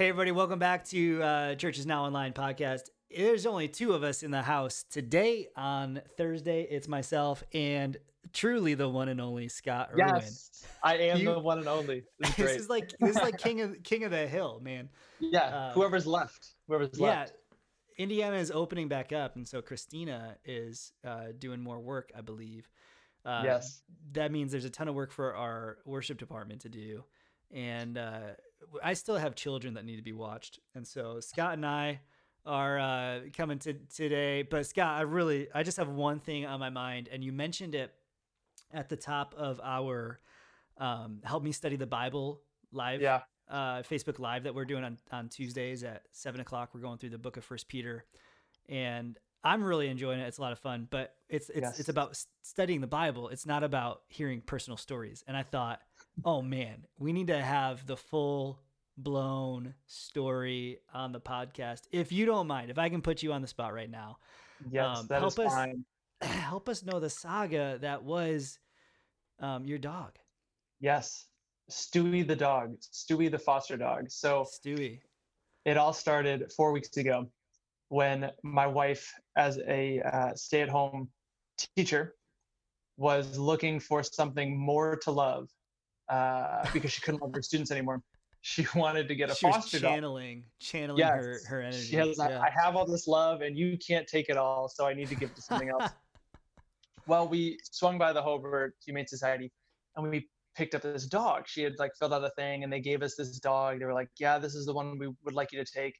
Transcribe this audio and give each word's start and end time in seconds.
Hey, 0.00 0.08
everybody, 0.08 0.32
welcome 0.32 0.58
back 0.58 0.86
to 0.86 1.22
uh, 1.22 1.54
Churches 1.56 1.84
Now 1.84 2.06
Online 2.06 2.32
podcast. 2.32 2.84
There's 3.14 3.44
only 3.44 3.68
two 3.68 3.92
of 3.92 4.02
us 4.02 4.22
in 4.22 4.30
the 4.30 4.40
house 4.40 4.82
today 4.90 5.48
on 5.56 6.00
Thursday. 6.16 6.62
It's 6.62 6.88
myself 6.88 7.44
and 7.52 7.98
truly 8.32 8.72
the 8.72 8.88
one 8.88 9.10
and 9.10 9.20
only 9.20 9.48
Scott 9.48 9.90
Irwin. 9.92 10.06
Yes, 10.08 10.64
I 10.82 10.94
am 10.94 11.18
You- 11.18 11.34
the 11.34 11.38
one 11.38 11.58
and 11.58 11.68
only. 11.68 12.04
This 12.18 12.30
is 12.30 12.36
this 12.36 12.56
is 12.62 12.68
like 12.70 12.94
this 12.98 13.10
is 13.10 13.22
like 13.22 13.36
king 13.36 13.60
of 13.60 13.82
king 13.82 14.04
of 14.04 14.10
the 14.10 14.26
hill, 14.26 14.58
man. 14.64 14.88
yeah, 15.18 15.40
uh, 15.40 15.72
whoever's 15.74 16.06
left, 16.06 16.54
whoever's 16.66 16.98
Yeah, 16.98 17.06
left. 17.06 17.34
Indiana 17.98 18.36
is 18.36 18.50
opening 18.50 18.88
back 18.88 19.12
up, 19.12 19.36
and 19.36 19.46
so 19.46 19.60
Christina 19.60 20.38
is 20.46 20.94
uh, 21.06 21.24
doing 21.38 21.60
more 21.60 21.78
work, 21.78 22.10
I 22.16 22.22
believe. 22.22 22.70
Uh, 23.26 23.42
yes. 23.44 23.82
that 24.12 24.32
means 24.32 24.50
there's 24.50 24.64
a 24.64 24.70
ton 24.70 24.88
of 24.88 24.94
work 24.94 25.12
for 25.12 25.34
our 25.34 25.76
worship 25.84 26.16
department 26.16 26.62
to 26.62 26.70
do 26.70 27.04
and 27.52 27.98
uh, 27.98 28.20
i 28.82 28.92
still 28.94 29.16
have 29.16 29.34
children 29.34 29.74
that 29.74 29.84
need 29.84 29.96
to 29.96 30.02
be 30.02 30.12
watched. 30.12 30.58
And 30.74 30.86
so 30.86 31.20
scott 31.20 31.54
and 31.54 31.64
i 31.66 32.00
are 32.46 32.78
uh, 32.78 33.20
coming 33.36 33.58
to 33.60 33.74
today. 33.94 34.42
But 34.42 34.66
scott 34.66 34.98
i 34.98 35.02
really 35.02 35.48
i 35.54 35.62
just 35.62 35.76
have 35.76 35.88
one 35.88 36.20
thing 36.20 36.46
on 36.46 36.58
my 36.60 36.70
mind 36.70 37.08
and 37.12 37.22
you 37.24 37.32
mentioned 37.32 37.74
it 37.74 37.92
at 38.72 38.88
the 38.88 38.96
top 38.96 39.34
of 39.36 39.60
our 39.62 40.20
um, 40.78 41.20
help 41.24 41.42
me 41.42 41.52
study 41.52 41.76
the 41.76 41.86
bible 41.86 42.40
live 42.72 43.00
Yeah. 43.02 43.20
uh, 43.50 43.82
facebook 43.82 44.18
live 44.18 44.44
that 44.44 44.54
we're 44.54 44.64
doing 44.64 44.84
on, 44.84 44.96
on 45.12 45.28
tuesdays 45.28 45.82
at 45.84 46.02
7 46.12 46.40
o'clock. 46.40 46.70
We're 46.72 46.80
going 46.80 46.98
through 46.98 47.10
the 47.10 47.18
book 47.18 47.36
of 47.36 47.44
first 47.44 47.68
peter. 47.68 48.04
And 48.68 49.18
i'm 49.42 49.62
really 49.64 49.88
enjoying 49.88 50.20
it. 50.20 50.26
It's 50.28 50.38
a 50.38 50.42
lot 50.42 50.52
of 50.52 50.58
fun. 50.58 50.86
But 50.90 51.14
it's 51.28 51.48
it's 51.50 51.60
Yes. 51.62 51.80
it's 51.80 51.88
about 51.88 52.16
studying 52.42 52.80
the 52.80 52.86
bible. 52.86 53.28
It's 53.28 53.46
not 53.46 53.62
about 53.64 54.02
hearing 54.08 54.40
personal 54.40 54.76
stories. 54.76 55.24
And 55.26 55.36
i 55.36 55.42
thought 55.42 55.80
oh 56.24 56.42
man 56.42 56.84
we 56.98 57.12
need 57.12 57.26
to 57.28 57.40
have 57.40 57.86
the 57.86 57.96
full 57.96 58.60
blown 58.96 59.74
story 59.86 60.78
on 60.92 61.12
the 61.12 61.20
podcast 61.20 61.82
if 61.92 62.12
you 62.12 62.26
don't 62.26 62.46
mind 62.46 62.70
if 62.70 62.78
i 62.78 62.88
can 62.88 63.00
put 63.00 63.22
you 63.22 63.32
on 63.32 63.40
the 63.40 63.48
spot 63.48 63.72
right 63.72 63.90
now 63.90 64.18
Yes, 64.70 64.98
um, 64.98 65.06
that 65.08 65.22
is 65.24 65.34
help 65.34 65.46
us- 65.46 65.54
fine. 65.54 65.84
help 66.20 66.68
us 66.68 66.84
know 66.84 67.00
the 67.00 67.08
saga 67.08 67.78
that 67.80 68.02
was 68.02 68.58
um, 69.40 69.64
your 69.64 69.78
dog 69.78 70.12
Yes. 70.80 71.26
Stewie 71.70 72.26
the 72.26 72.34
dog, 72.34 72.74
Stewie 72.80 73.30
the 73.30 73.38
foster 73.38 73.76
dog. 73.76 74.10
So 74.10 74.44
stewie 74.44 74.98
it 75.64 75.76
all 75.76 75.92
started 75.92 76.50
four 76.56 76.72
weeks 76.72 76.96
ago 76.96 77.30
when 77.88 78.30
my 78.42 78.66
wife, 78.66 79.12
as 79.36 79.58
a 79.68 80.00
uh, 80.00 80.34
stay 80.34 80.62
at 80.62 80.68
home 80.68 81.08
teacher, 81.76 82.14
was 82.96 83.38
looking 83.38 83.78
for 83.78 84.02
something 84.02 84.58
more 84.58 84.96
to 85.04 85.10
love 85.10 85.48
uh, 86.10 86.64
because 86.72 86.92
she 86.92 87.00
couldn't 87.00 87.22
love 87.22 87.34
her 87.34 87.42
students 87.42 87.70
anymore. 87.70 88.02
She 88.42 88.66
wanted 88.74 89.06
to 89.08 89.14
get 89.14 89.30
a 89.30 89.34
she 89.34 89.46
was 89.46 89.56
foster 89.56 89.78
dog. 89.80 89.92
channeling 89.92 90.44
channeling 90.60 90.98
Yes. 90.98 91.24
her, 91.24 91.40
her 91.48 91.62
energy 91.62 91.82
She 91.82 91.96
has, 91.96 92.18
I- 92.18 92.30
yeah. 92.30 92.40
I 92.40 92.50
have 92.50 92.74
all 92.76 92.86
this 92.86 93.06
love 93.06 93.42
and 93.42 93.56
you 93.56 93.78
can't 93.78 94.06
take 94.06 94.28
it 94.28 94.36
all, 94.36 94.68
so 94.68 94.86
I 94.86 94.94
need 94.94 95.08
to 95.08 95.14
give 95.14 95.30
it 95.30 95.36
to 95.36 95.42
something 95.42 95.68
else. 95.68 95.90
well, 97.06 97.28
we 97.28 97.58
swung 97.70 97.98
by 97.98 98.12
the 98.12 98.22
Hobart 98.22 98.74
Humane 98.84 99.06
Society 99.06 99.52
and 99.96 100.08
we 100.08 100.28
picked 100.56 100.74
up 100.74 100.82
this 100.82 101.06
dog. 101.06 101.44
She 101.46 101.62
had 101.62 101.74
like 101.78 101.92
filled 101.98 102.12
out 102.12 102.24
a 102.24 102.30
thing 102.30 102.64
and 102.64 102.72
they 102.72 102.80
gave 102.80 103.02
us 103.02 103.14
this 103.16 103.38
dog. 103.38 103.78
They 103.78 103.84
were 103.84 103.94
like, 103.94 104.08
"Yeah, 104.18 104.38
this 104.38 104.54
is 104.54 104.66
the 104.66 104.72
one 104.72 104.98
we 104.98 105.08
would 105.24 105.34
like 105.34 105.52
you 105.52 105.62
to 105.64 105.70
take." 105.70 105.94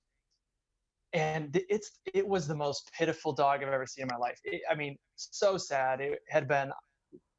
And 1.12 1.60
it's 1.68 1.90
it 2.14 2.26
was 2.26 2.46
the 2.46 2.54
most 2.54 2.90
pitiful 2.96 3.32
dog 3.32 3.62
I've 3.62 3.68
ever 3.72 3.86
seen 3.86 4.02
in 4.04 4.08
my 4.08 4.16
life. 4.16 4.38
It, 4.44 4.62
I 4.70 4.74
mean, 4.74 4.96
so 5.16 5.56
sad. 5.56 6.00
It 6.00 6.20
had 6.28 6.46
been 6.48 6.70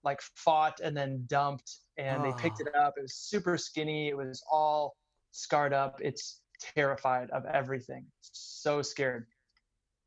like 0.03 0.19
fought 0.35 0.79
and 0.84 0.95
then 0.95 1.24
dumped 1.28 1.78
and 2.01 2.23
they 2.25 2.34
picked 2.34 2.62
Oh. 2.62 2.67
it 2.67 2.75
up. 2.75 2.94
It 2.97 3.01
was 3.03 3.16
super 3.16 3.57
skinny. 3.57 4.09
It 4.09 4.17
was 4.17 4.44
all 4.50 4.95
scarred 5.31 5.73
up. 5.73 6.00
It's 6.01 6.41
terrified 6.59 7.29
of 7.31 7.45
everything. 7.45 8.06
So 8.22 8.81
scared. 8.81 9.28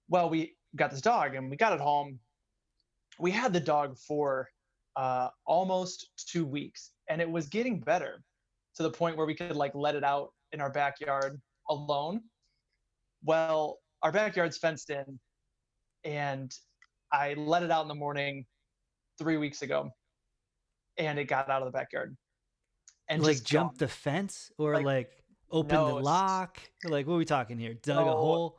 Well, 0.09 0.29
we 0.29 0.57
got 0.77 0.91
this 0.91 1.01
dog 1.01 1.35
and 1.35 1.51
we 1.51 1.57
got 1.57 1.73
it 1.73 1.81
home. 1.81 2.19
We 3.19 3.31
had 3.31 3.53
the 3.53 3.61
dog 3.61 3.97
for 3.97 4.49
uh, 4.97 5.29
almost 5.47 6.09
two 6.17 6.45
weeks 6.45 6.91
and 7.09 7.21
it 7.21 7.31
was 7.31 7.49
getting 7.49 7.81
better 7.81 8.23
to 8.77 8.83
the 8.83 8.91
point 8.91 9.17
where 9.17 9.27
we 9.27 9.35
could 9.35 9.57
like 9.57 9.75
let 9.75 9.95
it 9.95 10.05
out 10.05 10.33
in 10.53 10.61
our 10.61 10.71
backyard 10.71 11.41
alone. 11.71 12.21
Well, 13.23 13.79
our 14.03 14.13
backyard's 14.13 14.59
fenced 14.59 14.91
in 14.91 15.19
and 16.05 16.53
I 17.13 17.35
let 17.35 17.63
it 17.63 17.71
out 17.71 17.83
in 17.83 17.89
the 17.89 17.95
morning 17.95 18.45
three 19.19 19.37
weeks 19.37 19.63
ago 19.63 19.91
and 20.99 21.19
it 21.19 21.25
got 21.25 21.49
out 21.49 21.63
of 21.63 21.67
the 21.67 21.77
backyard. 21.77 22.17
And 23.09 23.23
like 23.23 23.43
jumped 23.43 23.79
gone. 23.79 23.87
the 23.87 23.89
fence 23.89 24.51
or 24.59 24.75
like, 24.75 24.85
Like, 24.85 25.25
opened 25.51 25.81
no, 25.81 25.89
the 25.89 25.95
lock? 26.03 26.61
Like 26.85 27.07
what 27.07 27.15
are 27.15 27.19
we 27.19 27.25
talking 27.25 27.59
here? 27.59 27.75
Dug 27.83 28.07
a 28.07 28.11
hole? 28.11 28.59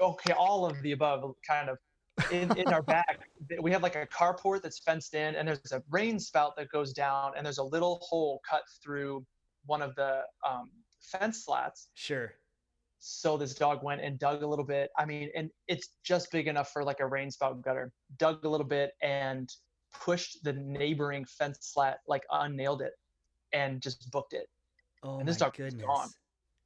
Okay 0.00 0.32
all 0.32 0.66
of 0.66 0.80
the 0.82 0.92
above 0.92 1.34
kind 1.46 1.68
of. 1.68 1.78
In, 2.32 2.56
in 2.58 2.66
our 2.68 2.82
back 2.94 3.20
we 3.60 3.70
have 3.70 3.82
like 3.82 3.94
a 3.94 4.06
carport 4.06 4.62
that's 4.62 4.80
fenced 4.80 5.14
in 5.14 5.36
and 5.36 5.46
there's 5.46 5.72
a 5.72 5.82
rain 5.90 6.18
spout 6.18 6.56
that 6.56 6.68
goes 6.70 6.92
down 6.92 7.32
and 7.36 7.46
there's 7.46 7.58
a 7.58 7.64
little 7.64 8.00
hole 8.02 8.40
cut 8.48 8.62
through 8.82 9.24
one 9.66 9.82
of 9.82 9.94
the 9.94 10.22
um, 10.48 10.70
fence 11.00 11.44
slats. 11.44 11.88
Sure. 11.94 12.32
So 12.98 13.36
this 13.36 13.54
dog 13.54 13.84
went 13.84 14.00
and 14.00 14.18
dug 14.18 14.42
a 14.42 14.46
little 14.46 14.64
bit. 14.64 14.90
I 14.98 15.04
mean 15.04 15.30
and 15.36 15.50
it's 15.68 15.90
just 16.04 16.30
big 16.32 16.48
enough 16.48 16.72
for 16.72 16.84
like 16.84 17.00
a 17.00 17.06
rain 17.06 17.30
spout 17.30 17.62
gutter. 17.62 17.92
Dug 18.18 18.44
a 18.44 18.48
little 18.48 18.66
bit 18.66 18.92
and 19.02 19.48
pushed 19.92 20.42
the 20.44 20.52
neighboring 20.52 21.24
fence 21.24 21.58
slat 21.60 21.98
like 22.06 22.24
unnailed 22.30 22.82
it 22.82 22.92
and 23.52 23.80
just 23.80 24.10
booked 24.10 24.32
it 24.32 24.48
oh 25.02 25.18
And 25.18 25.28
this 25.28 25.36
dog 25.38 25.58
was 25.58 25.74
gone. 25.74 26.08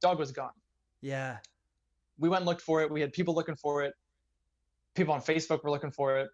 dog 0.01 0.19
was 0.19 0.31
gone 0.31 0.51
yeah 1.01 1.37
we 2.19 2.29
went 2.29 2.41
and 2.41 2.45
looked 2.45 2.61
for 2.61 2.81
it. 2.83 2.91
We 2.91 3.01
had 3.01 3.11
people 3.11 3.33
looking 3.33 3.55
for 3.55 3.81
it. 3.81 3.95
People 4.93 5.15
on 5.15 5.21
Facebook 5.21 5.63
were 5.63 5.71
looking 5.71 5.89
for 5.89 6.19
it. 6.19 6.29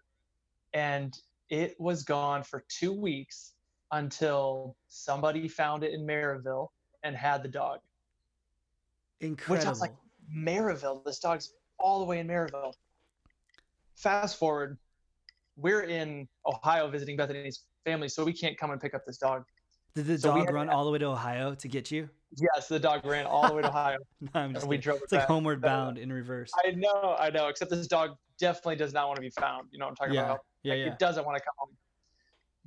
And 0.74 1.18
it 1.48 1.74
was 1.80 2.02
gone 2.02 2.42
for 2.42 2.64
two 2.68 2.92
weeks 2.92 3.54
until 3.90 4.76
somebody 4.88 5.48
found 5.48 5.82
it 5.82 5.94
in 5.94 6.06
Merrillville 6.06 6.68
and 7.02 7.16
had 7.16 7.42
the 7.42 7.48
dog. 7.48 7.80
incredible 9.20 9.56
Which 9.58 9.68
was 9.70 9.80
like- 9.80 9.94
Merrillville, 10.30 11.02
this 11.02 11.18
dog's 11.18 11.54
all 11.78 11.98
the 11.98 12.04
way 12.04 12.18
in 12.20 12.26
Merrillville. 12.28 12.74
Fast 13.96 14.38
forward, 14.38 14.78
we're 15.60 15.82
in 15.82 16.28
Ohio 16.46 16.88
visiting 16.88 17.16
Bethany's 17.16 17.64
family, 17.84 18.08
so 18.08 18.24
we 18.24 18.32
can't 18.32 18.56
come 18.58 18.70
and 18.70 18.80
pick 18.80 18.94
up 18.94 19.02
this 19.06 19.18
dog. 19.18 19.44
did 19.94 20.06
the 20.06 20.18
so 20.18 20.28
dog 20.34 20.50
run 20.50 20.66
to- 20.68 20.72
all 20.72 20.84
the 20.84 20.90
way 20.90 20.98
to 20.98 21.06
ohio 21.06 21.54
to 21.54 21.68
get 21.68 21.90
you 21.90 22.08
Yes, 22.54 22.68
the 22.68 22.78
dog 22.78 23.04
ran 23.04 23.26
all 23.26 23.48
the 23.48 23.54
way 23.54 23.62
to 23.62 23.68
Ohio. 23.74 23.98
no, 24.20 24.30
i'm 24.34 24.54
just 24.54 24.66
we 24.66 24.76
drove 24.78 24.98
it 24.98 25.04
it's 25.04 25.12
like 25.12 25.22
back. 25.22 25.28
homeward 25.28 25.58
Uh, 25.64 25.68
bound 25.68 25.98
in 25.98 26.12
reverse 26.12 26.50
I 26.64 26.70
know, 26.72 27.16
I 27.18 27.30
know, 27.30 27.48
except 27.48 27.70
this 27.70 27.86
dog 27.88 28.10
definitely 28.38 28.76
does 28.76 28.92
not 28.92 29.06
want 29.08 29.16
to 29.16 29.22
be 29.22 29.30
found. 29.30 29.68
You 29.72 29.78
know 29.78 29.86
what 29.86 29.90
I'm 29.90 29.96
talking 29.96 30.14
yeah 30.14 30.24
about? 30.26 30.40
yeah 30.62 30.72
Like, 30.74 30.78
yeah 30.86 30.92
It 30.92 30.98
doesn't 30.98 31.24
want 31.26 31.36
to 31.38 31.42
come 31.44 31.54
home. 31.58 31.76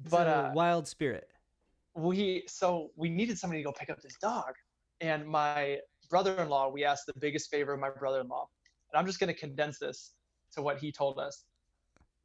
It's 0.03 0.11
But 0.11 0.27
a 0.27 0.49
uh, 0.49 0.51
wild 0.53 0.87
spirit 0.87 1.29
we 1.95 2.43
so 2.47 2.89
we 2.95 3.09
needed 3.09 3.37
somebody 3.37 3.61
to 3.61 3.65
go 3.65 3.71
pick 3.71 3.89
up 3.89 4.01
this 4.01 4.15
dog 4.19 4.53
and 5.01 5.25
my 5.27 5.79
brother-in-law 6.09 6.69
we 6.69 6.83
asked 6.83 7.05
the 7.05 7.13
biggest 7.19 7.49
favor 7.51 7.71
of 7.73 7.79
my 7.79 7.89
brother-in-law 7.89 8.47
and 8.91 8.99
i'm 8.99 9.05
just 9.05 9.19
going 9.19 9.31
to 9.33 9.39
condense 9.39 9.77
this 9.79 10.13
to 10.51 10.61
what 10.63 10.77
he 10.79 10.91
told 10.91 11.19
us 11.19 11.43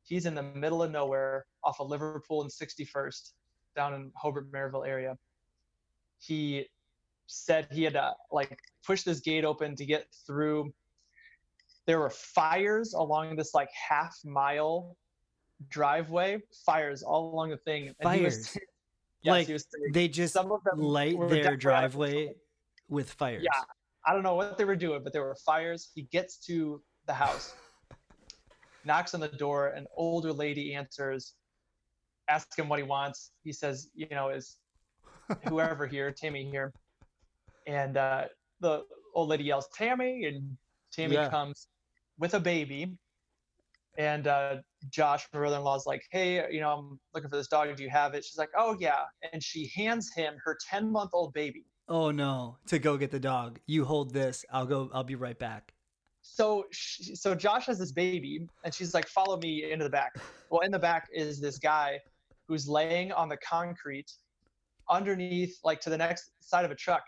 he's 0.08 0.26
in 0.26 0.34
the 0.34 0.43
middle 0.43 0.82
of 0.82 0.90
nowhere 0.90 1.44
off 1.64 1.81
of 1.81 1.88
liverpool 1.88 2.43
and 2.43 2.50
61st 2.50 3.32
down 3.76 3.94
in 3.94 4.10
hobart 4.16 4.50
merrillville 4.50 4.87
area 4.87 5.16
he 6.19 6.66
said 7.26 7.69
he 7.70 7.82
had 7.84 7.93
to 7.93 8.12
like 8.32 8.58
push 8.87 9.02
this 9.02 9.20
gate 9.20 9.44
open 9.44 9.76
to 9.76 9.84
get 9.84 10.06
through 10.26 10.72
there 11.87 11.99
were 11.99 12.10
fires 12.10 12.94
along 12.94 13.37
this 13.37 13.55
like 13.55 13.69
half 13.88 14.16
mile 14.25 14.96
driveway 15.70 16.38
fires 16.64 17.02
all 17.02 17.32
along 17.34 17.50
the 17.50 17.56
thing 17.58 17.94
and 18.00 18.14
he 18.14 18.25
was- 18.25 18.49
Fires? 18.49 18.58
yes, 19.22 19.32
Like, 19.49 19.93
they 19.93 20.08
just 20.08 20.32
some 20.32 20.52
of 20.52 20.62
them 20.64 20.81
light 20.81 21.16
their 21.28 21.56
driveway 21.56 22.34
with 22.88 23.10
fires 23.12 23.43
Yeah. 23.44 23.62
I 24.06 24.14
don't 24.14 24.22
know 24.22 24.37
what 24.37 24.56
they 24.56 24.64
were 24.64 24.76
doing, 24.76 25.02
but 25.05 25.12
there 25.12 25.22
were 25.22 25.37
fires. 25.44 25.90
He 25.94 26.02
gets 26.02 26.38
to 26.46 26.81
the 27.06 27.12
house, 27.12 27.55
knocks 28.84 29.14
on 29.14 29.20
the 29.20 29.28
door. 29.28 29.69
An 29.69 29.86
older 29.96 30.32
lady 30.32 30.75
answers, 30.75 31.34
asks 32.28 32.56
him 32.58 32.69
what 32.69 32.78
he 32.78 32.84
wants. 32.84 33.32
He 33.44 33.52
says, 33.52 33.88
you 33.94 34.08
know, 34.10 34.28
is 34.30 34.56
whoever 35.48 35.86
here, 35.86 36.10
Tammy 36.10 36.44
here. 36.50 36.72
And 37.66 37.96
uh, 37.96 38.25
the 38.60 38.84
old 39.14 39.28
lady 39.28 39.44
yells, 39.44 39.69
Tammy. 39.75 40.25
And 40.26 40.56
Tammy 40.92 41.14
Yeah. 41.14 41.28
comes 41.28 41.69
with 42.19 42.34
a 42.34 42.40
baby. 42.40 42.96
And 43.96 44.26
uh, 44.28 44.56
Josh, 44.90 45.26
my 45.32 45.40
brother 45.40 45.56
in 45.56 45.62
law, 45.62 45.74
is 45.76 45.84
like, 45.86 46.02
hey, 46.12 46.44
you 46.52 46.60
know, 46.60 46.70
I'm 46.70 47.00
looking 47.14 47.28
for 47.28 47.36
this 47.36 47.48
dog. 47.48 47.74
Do 47.76 47.82
you 47.82 47.90
have 47.90 48.14
it? 48.14 48.24
She's 48.24 48.38
like, 48.38 48.50
oh, 48.56 48.76
yeah. 48.78 49.00
And 49.32 49.42
she 49.42 49.72
hands 49.74 50.12
him 50.14 50.34
her 50.44 50.56
10 50.70 50.90
month 50.92 51.10
old 51.12 51.32
baby. 51.34 51.64
oh 51.88 52.10
no 52.10 52.58
to 52.66 52.78
go 52.78 52.96
get 52.98 53.10
the 53.10 53.19
dog 53.19 53.58
you 53.66 53.84
hold 53.86 54.12
this 54.12 54.44
i'll 54.52 54.66
go 54.66 54.90
i'll 54.92 55.04
be 55.04 55.14
right 55.14 55.38
back 55.38 55.72
so 56.34 56.64
she, 56.70 57.14
so 57.14 57.34
Josh 57.34 57.66
has 57.66 57.78
this 57.78 57.90
baby, 57.92 58.46
and 58.64 58.72
she's 58.72 58.94
like, 58.94 59.08
"Follow 59.08 59.38
me 59.38 59.70
into 59.70 59.84
the 59.84 59.90
back." 59.90 60.16
Well, 60.50 60.60
in 60.60 60.70
the 60.70 60.78
back 60.78 61.08
is 61.12 61.40
this 61.40 61.58
guy 61.58 61.98
who's 62.46 62.69
laying 62.69 63.12
on 63.12 63.28
the 63.28 63.36
concrete 63.38 64.12
underneath, 64.90 65.58
like 65.64 65.80
to 65.80 65.90
the 65.90 65.98
next 65.98 66.30
side 66.40 66.64
of 66.64 66.70
a 66.70 66.75
truck, 66.75 67.02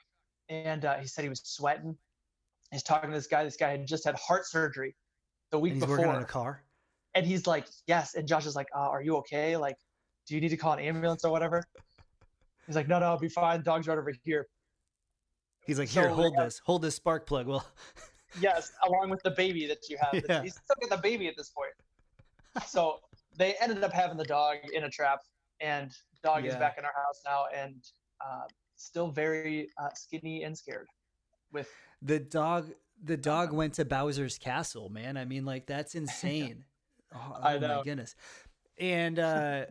and 0.48 0.84
uh, 0.84 0.96
he 0.96 1.06
said 1.06 1.22
he 1.22 1.28
was 1.28 1.40
sweating. 1.44 1.96
He's 2.72 2.82
talking 2.82 3.10
to 3.10 3.16
this 3.16 3.26
guy. 3.26 3.44
This 3.44 3.56
guy 3.56 3.70
had 3.70 3.86
just 3.86 4.04
had 4.04 4.16
heart 4.16 4.46
surgery 4.46 4.96
the 5.50 5.58
week 5.58 5.72
And 5.72 5.76
he's 5.76 5.84
before, 5.84 5.98
working 5.98 6.14
on 6.14 6.22
a 6.22 6.26
car. 6.26 6.64
and 7.14 7.26
he's 7.26 7.46
like, 7.46 7.66
"Yes." 7.86 8.14
And 8.14 8.26
Josh 8.26 8.46
is 8.46 8.56
like, 8.56 8.68
uh, 8.74 8.78
"Are 8.88 9.02
you 9.02 9.16
okay? 9.18 9.56
Like, 9.56 9.76
do 10.26 10.34
you 10.34 10.40
need 10.40 10.50
to 10.50 10.56
call 10.56 10.72
an 10.72 10.80
ambulance 10.80 11.24
or 11.24 11.30
whatever?" 11.30 11.62
He's 12.66 12.76
like, 12.76 12.88
"No, 12.88 12.98
no, 12.98 13.06
I'll 13.06 13.18
be 13.18 13.28
fine. 13.28 13.62
Dog's 13.62 13.86
right 13.86 13.98
over 13.98 14.12
here." 14.24 14.46
He's 15.66 15.78
like, 15.78 15.88
here, 15.88 16.08
they 16.08 16.14
hold 16.14 16.34
this, 16.36 16.58
hold 16.64 16.82
this 16.82 16.94
spark 16.96 17.26
plug. 17.26 17.46
Well, 17.46 17.64
Yes, 18.38 18.70
along 18.86 19.10
with 19.10 19.22
the 19.22 19.30
baby 19.32 19.66
that 19.66 19.88
you 19.88 19.98
have. 20.00 20.22
Yeah. 20.28 20.42
He's 20.42 20.54
still 20.54 20.76
got 20.88 20.96
the 20.96 21.02
baby 21.02 21.28
at 21.28 21.36
this 21.36 21.50
point. 21.50 21.72
So 22.66 22.98
they 23.36 23.54
ended 23.60 23.84
up 23.84 23.92
having 23.92 24.16
the 24.16 24.24
dog 24.24 24.56
in 24.72 24.84
a 24.84 24.90
trap, 24.90 25.20
and 25.60 25.92
dog 26.22 26.44
is 26.44 26.56
back 26.56 26.78
in 26.78 26.84
our 26.84 26.92
house 26.96 27.22
now, 27.24 27.44
and 27.56 27.76
uh, 28.24 28.42
still 28.76 29.10
very 29.10 29.68
uh, 29.80 29.88
skinny 29.94 30.42
and 30.42 30.56
scared. 30.56 30.88
With 31.52 31.70
the 32.02 32.18
dog, 32.18 32.72
the 33.02 33.16
dog 33.16 33.52
went 33.52 33.74
to 33.74 33.84
Bowser's 33.84 34.36
castle, 34.36 34.88
man. 34.88 35.16
I 35.16 35.24
mean, 35.24 35.44
like 35.44 35.66
that's 35.66 35.94
insane. 36.02 36.64
Oh, 37.14 37.36
I 37.40 37.56
oh 37.56 37.60
my 37.60 37.82
goodness. 37.84 38.14
And 38.78 39.18
uh, 39.18 39.66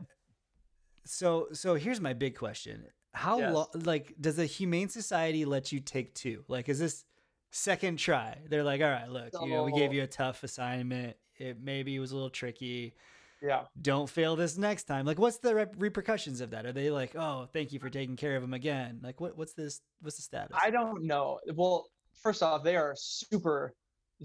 so, 1.05 1.47
so 1.51 1.75
here's 1.75 1.99
my 1.99 2.13
big 2.13 2.37
question: 2.37 2.85
How 3.13 3.39
Yes. 3.39 3.53
long? 3.53 3.67
Like, 3.73 4.15
does 4.19 4.37
the 4.37 4.45
Humane 4.45 4.89
Society 4.89 5.45
let 5.45 5.71
you 5.71 5.79
take 5.79 6.13
two? 6.15 6.43
Like, 6.47 6.69
is 6.69 6.79
this 6.79 7.05
second 7.51 7.97
try? 7.97 8.37
They're 8.49 8.63
like, 8.63 8.81
all 8.81 8.89
right, 8.89 9.09
look, 9.09 9.29
you 9.41 9.49
know, 9.49 9.63
we 9.63 9.71
gave 9.71 9.93
you 9.93 10.03
a 10.03 10.07
tough 10.07 10.43
assignment. 10.43 11.15
It 11.37 11.57
maybe 11.61 11.97
was 11.99 12.11
a 12.11 12.15
little 12.15 12.29
tricky. 12.29 12.93
yeah, 13.41 13.63
don't 13.81 14.09
fail 14.09 14.35
this 14.35 14.57
next 14.57 14.83
time. 14.83 15.05
Like, 15.05 15.17
what's 15.19 15.37
the 15.37 15.55
rep- 15.55 15.75
repercussions 15.77 16.41
of 16.41 16.49
that? 16.51 16.65
Are 16.65 16.73
they 16.73 16.89
like, 16.91 17.15
oh, 17.15 17.47
thank 17.53 17.71
you 17.71 17.79
for 17.79 17.89
taking 17.89 18.15
care 18.17 18.35
of 18.35 18.43
him 18.43 18.53
again? 18.53 18.99
Like, 19.01 19.21
what 19.21 19.37
what's 19.37 19.53
this? 19.53 19.81
What's 20.01 20.17
the 20.17 20.23
status? 20.23 20.57
I 20.61 20.69
don't 20.69 21.03
know. 21.05 21.39
Well, 21.55 21.87
first 22.21 22.43
off, 22.43 22.63
they 22.63 22.75
are 22.75 22.93
super 22.97 23.73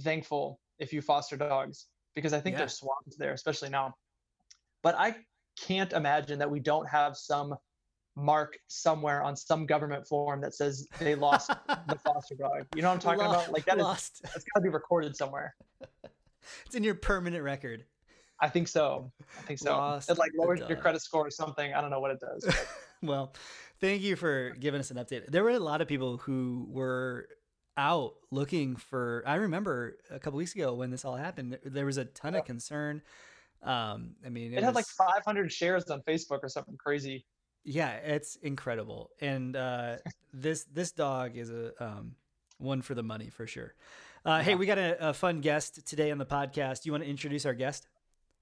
thankful 0.00 0.58
if 0.80 0.92
you 0.92 1.00
foster 1.00 1.36
dogs 1.36 1.86
because 2.16 2.32
I 2.32 2.40
think 2.40 2.54
Yeah. 2.54 2.58
they're 2.60 2.68
swamped 2.68 3.16
there, 3.18 3.32
especially 3.32 3.68
now. 3.70 3.94
But 4.82 4.96
I 4.98 5.14
can't 5.60 5.92
imagine 5.92 6.40
that 6.40 6.50
we 6.50 6.58
don't 6.58 6.88
have 6.88 7.16
some 7.16 7.54
mark 8.16 8.56
somewhere 8.68 9.22
on 9.22 9.36
some 9.36 9.66
government 9.66 10.06
form 10.06 10.40
that 10.40 10.54
says 10.54 10.86
they 10.98 11.14
lost 11.14 11.48
the 11.88 11.98
foster 12.04 12.34
dog. 12.34 12.66
You 12.74 12.82
know 12.82 12.88
what 12.88 12.94
I'm 12.94 13.00
talking 13.00 13.24
Lo- 13.24 13.30
about? 13.30 13.52
Like 13.52 13.64
that 13.66 13.78
is 13.78 13.82
lost. 13.82 14.20
that's 14.22 14.44
got 14.54 14.60
to 14.60 14.62
be 14.62 14.68
recorded 14.68 15.16
somewhere. 15.16 15.54
it's 16.66 16.74
in 16.74 16.84
your 16.84 16.94
permanent 16.94 17.42
record. 17.42 17.84
I 18.40 18.48
think 18.48 18.68
so. 18.68 19.12
I 19.38 19.42
think 19.42 19.58
so. 19.58 19.76
Lost 19.76 20.10
it 20.10 20.18
like 20.18 20.32
lowers 20.36 20.60
your 20.68 20.76
credit 20.78 21.00
score 21.02 21.26
or 21.26 21.30
something. 21.30 21.72
I 21.72 21.80
don't 21.80 21.90
know 21.90 22.00
what 22.00 22.10
it 22.10 22.20
does. 22.20 22.44
but- 22.44 22.66
Well, 23.02 23.34
thank 23.82 24.00
you 24.00 24.16
for 24.16 24.56
giving 24.58 24.80
us 24.80 24.90
an 24.90 24.96
update. 24.96 25.26
There 25.26 25.44
were 25.44 25.50
a 25.50 25.58
lot 25.58 25.82
of 25.82 25.88
people 25.88 26.16
who 26.16 26.66
were 26.70 27.28
out 27.76 28.14
looking 28.30 28.76
for. 28.76 29.22
I 29.26 29.34
remember 29.34 29.98
a 30.10 30.18
couple 30.18 30.38
weeks 30.38 30.54
ago 30.54 30.72
when 30.72 30.90
this 30.90 31.04
all 31.04 31.16
happened. 31.16 31.58
there- 31.64 31.84
was 31.84 31.98
a 31.98 32.06
ton 32.06 32.34
of 32.34 32.46
concern. 32.46 33.02
Um, 33.62 34.14
I 34.24 34.30
mean, 34.30 34.54
it 34.54 34.62
had 34.62 34.74
like 34.74 34.86
500 34.86 35.52
shares 35.52 35.84
on 35.90 36.00
Facebook 36.02 36.40
or 36.42 36.48
something 36.48 36.76
crazy. 36.78 37.26
Yeah 37.64 37.92
it's 37.92 38.36
incredible 38.36 39.10
and 39.20 39.56
uh 39.56 39.96
this 40.32 40.64
this 40.72 40.92
dog 40.92 41.36
is 41.36 41.50
a 41.50 41.72
um 41.82 42.14
one 42.58 42.82
for 42.82 42.94
the 42.94 43.02
money 43.02 43.30
for 43.30 43.46
sure 43.46 43.74
uh 44.24 44.40
hey 44.40 44.54
we 44.54 44.66
got 44.66 44.78
a, 44.78 45.08
a 45.08 45.12
fun 45.14 45.40
guest 45.40 45.86
today 45.86 46.10
on 46.10 46.18
the 46.18 46.26
podcast 46.26 46.84
you 46.84 46.92
want 46.92 47.02
to 47.02 47.10
introduce 47.10 47.46
our 47.46 47.54
guest 47.54 47.88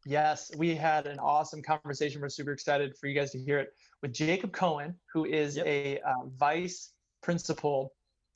Yes, 0.05 0.51
we 0.57 0.75
had 0.75 1.07
an 1.07 1.21
awesome 1.21 1.63
conversation. 1.63 2.21
We're 2.21 2.29
super 2.29 2.51
excited 2.51 2.97
for 2.97 3.07
you 3.07 3.15
guys 3.15 3.31
to 3.33 3.39
hear 3.39 3.61
it 3.61 3.73
with 4.01 4.13
Jacob 4.13 4.53
Cohen, 4.53 4.97
who 5.13 5.25
is 5.27 5.57
Yep. 5.57 5.67
a 5.67 6.01
uh, 6.01 6.13
vice 6.37 6.93
principal 7.23 7.93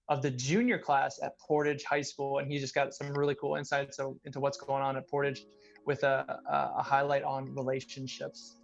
of 0.09 0.23
the 0.23 0.31
junior 0.31 0.79
class 0.79 1.19
at 1.25 1.37
Portage 1.41 1.83
High 1.83 2.03
School, 2.03 2.39
and 2.39 2.51
he 2.51 2.61
just 2.61 2.73
got 2.73 2.95
some 2.95 3.13
really 3.15 3.35
cool 3.35 3.57
insights 3.57 3.99
into 4.25 4.39
what's 4.39 4.59
going 4.59 4.81
on 4.83 4.97
at 4.97 5.09
Portage, 5.09 5.45
with 5.87 6.05
a, 6.05 6.41
a 6.49 6.83
highlight 6.83 7.25
on 7.25 7.53
relationships. 7.55 8.59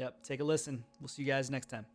Yep 0.00 0.22
take 0.24 0.40
a 0.40 0.44
listen. 0.44 0.82
We'll 1.00 1.08
see 1.08 1.22
you 1.22 1.28
guys 1.28 1.50
next 1.50 1.66
time 1.66 1.86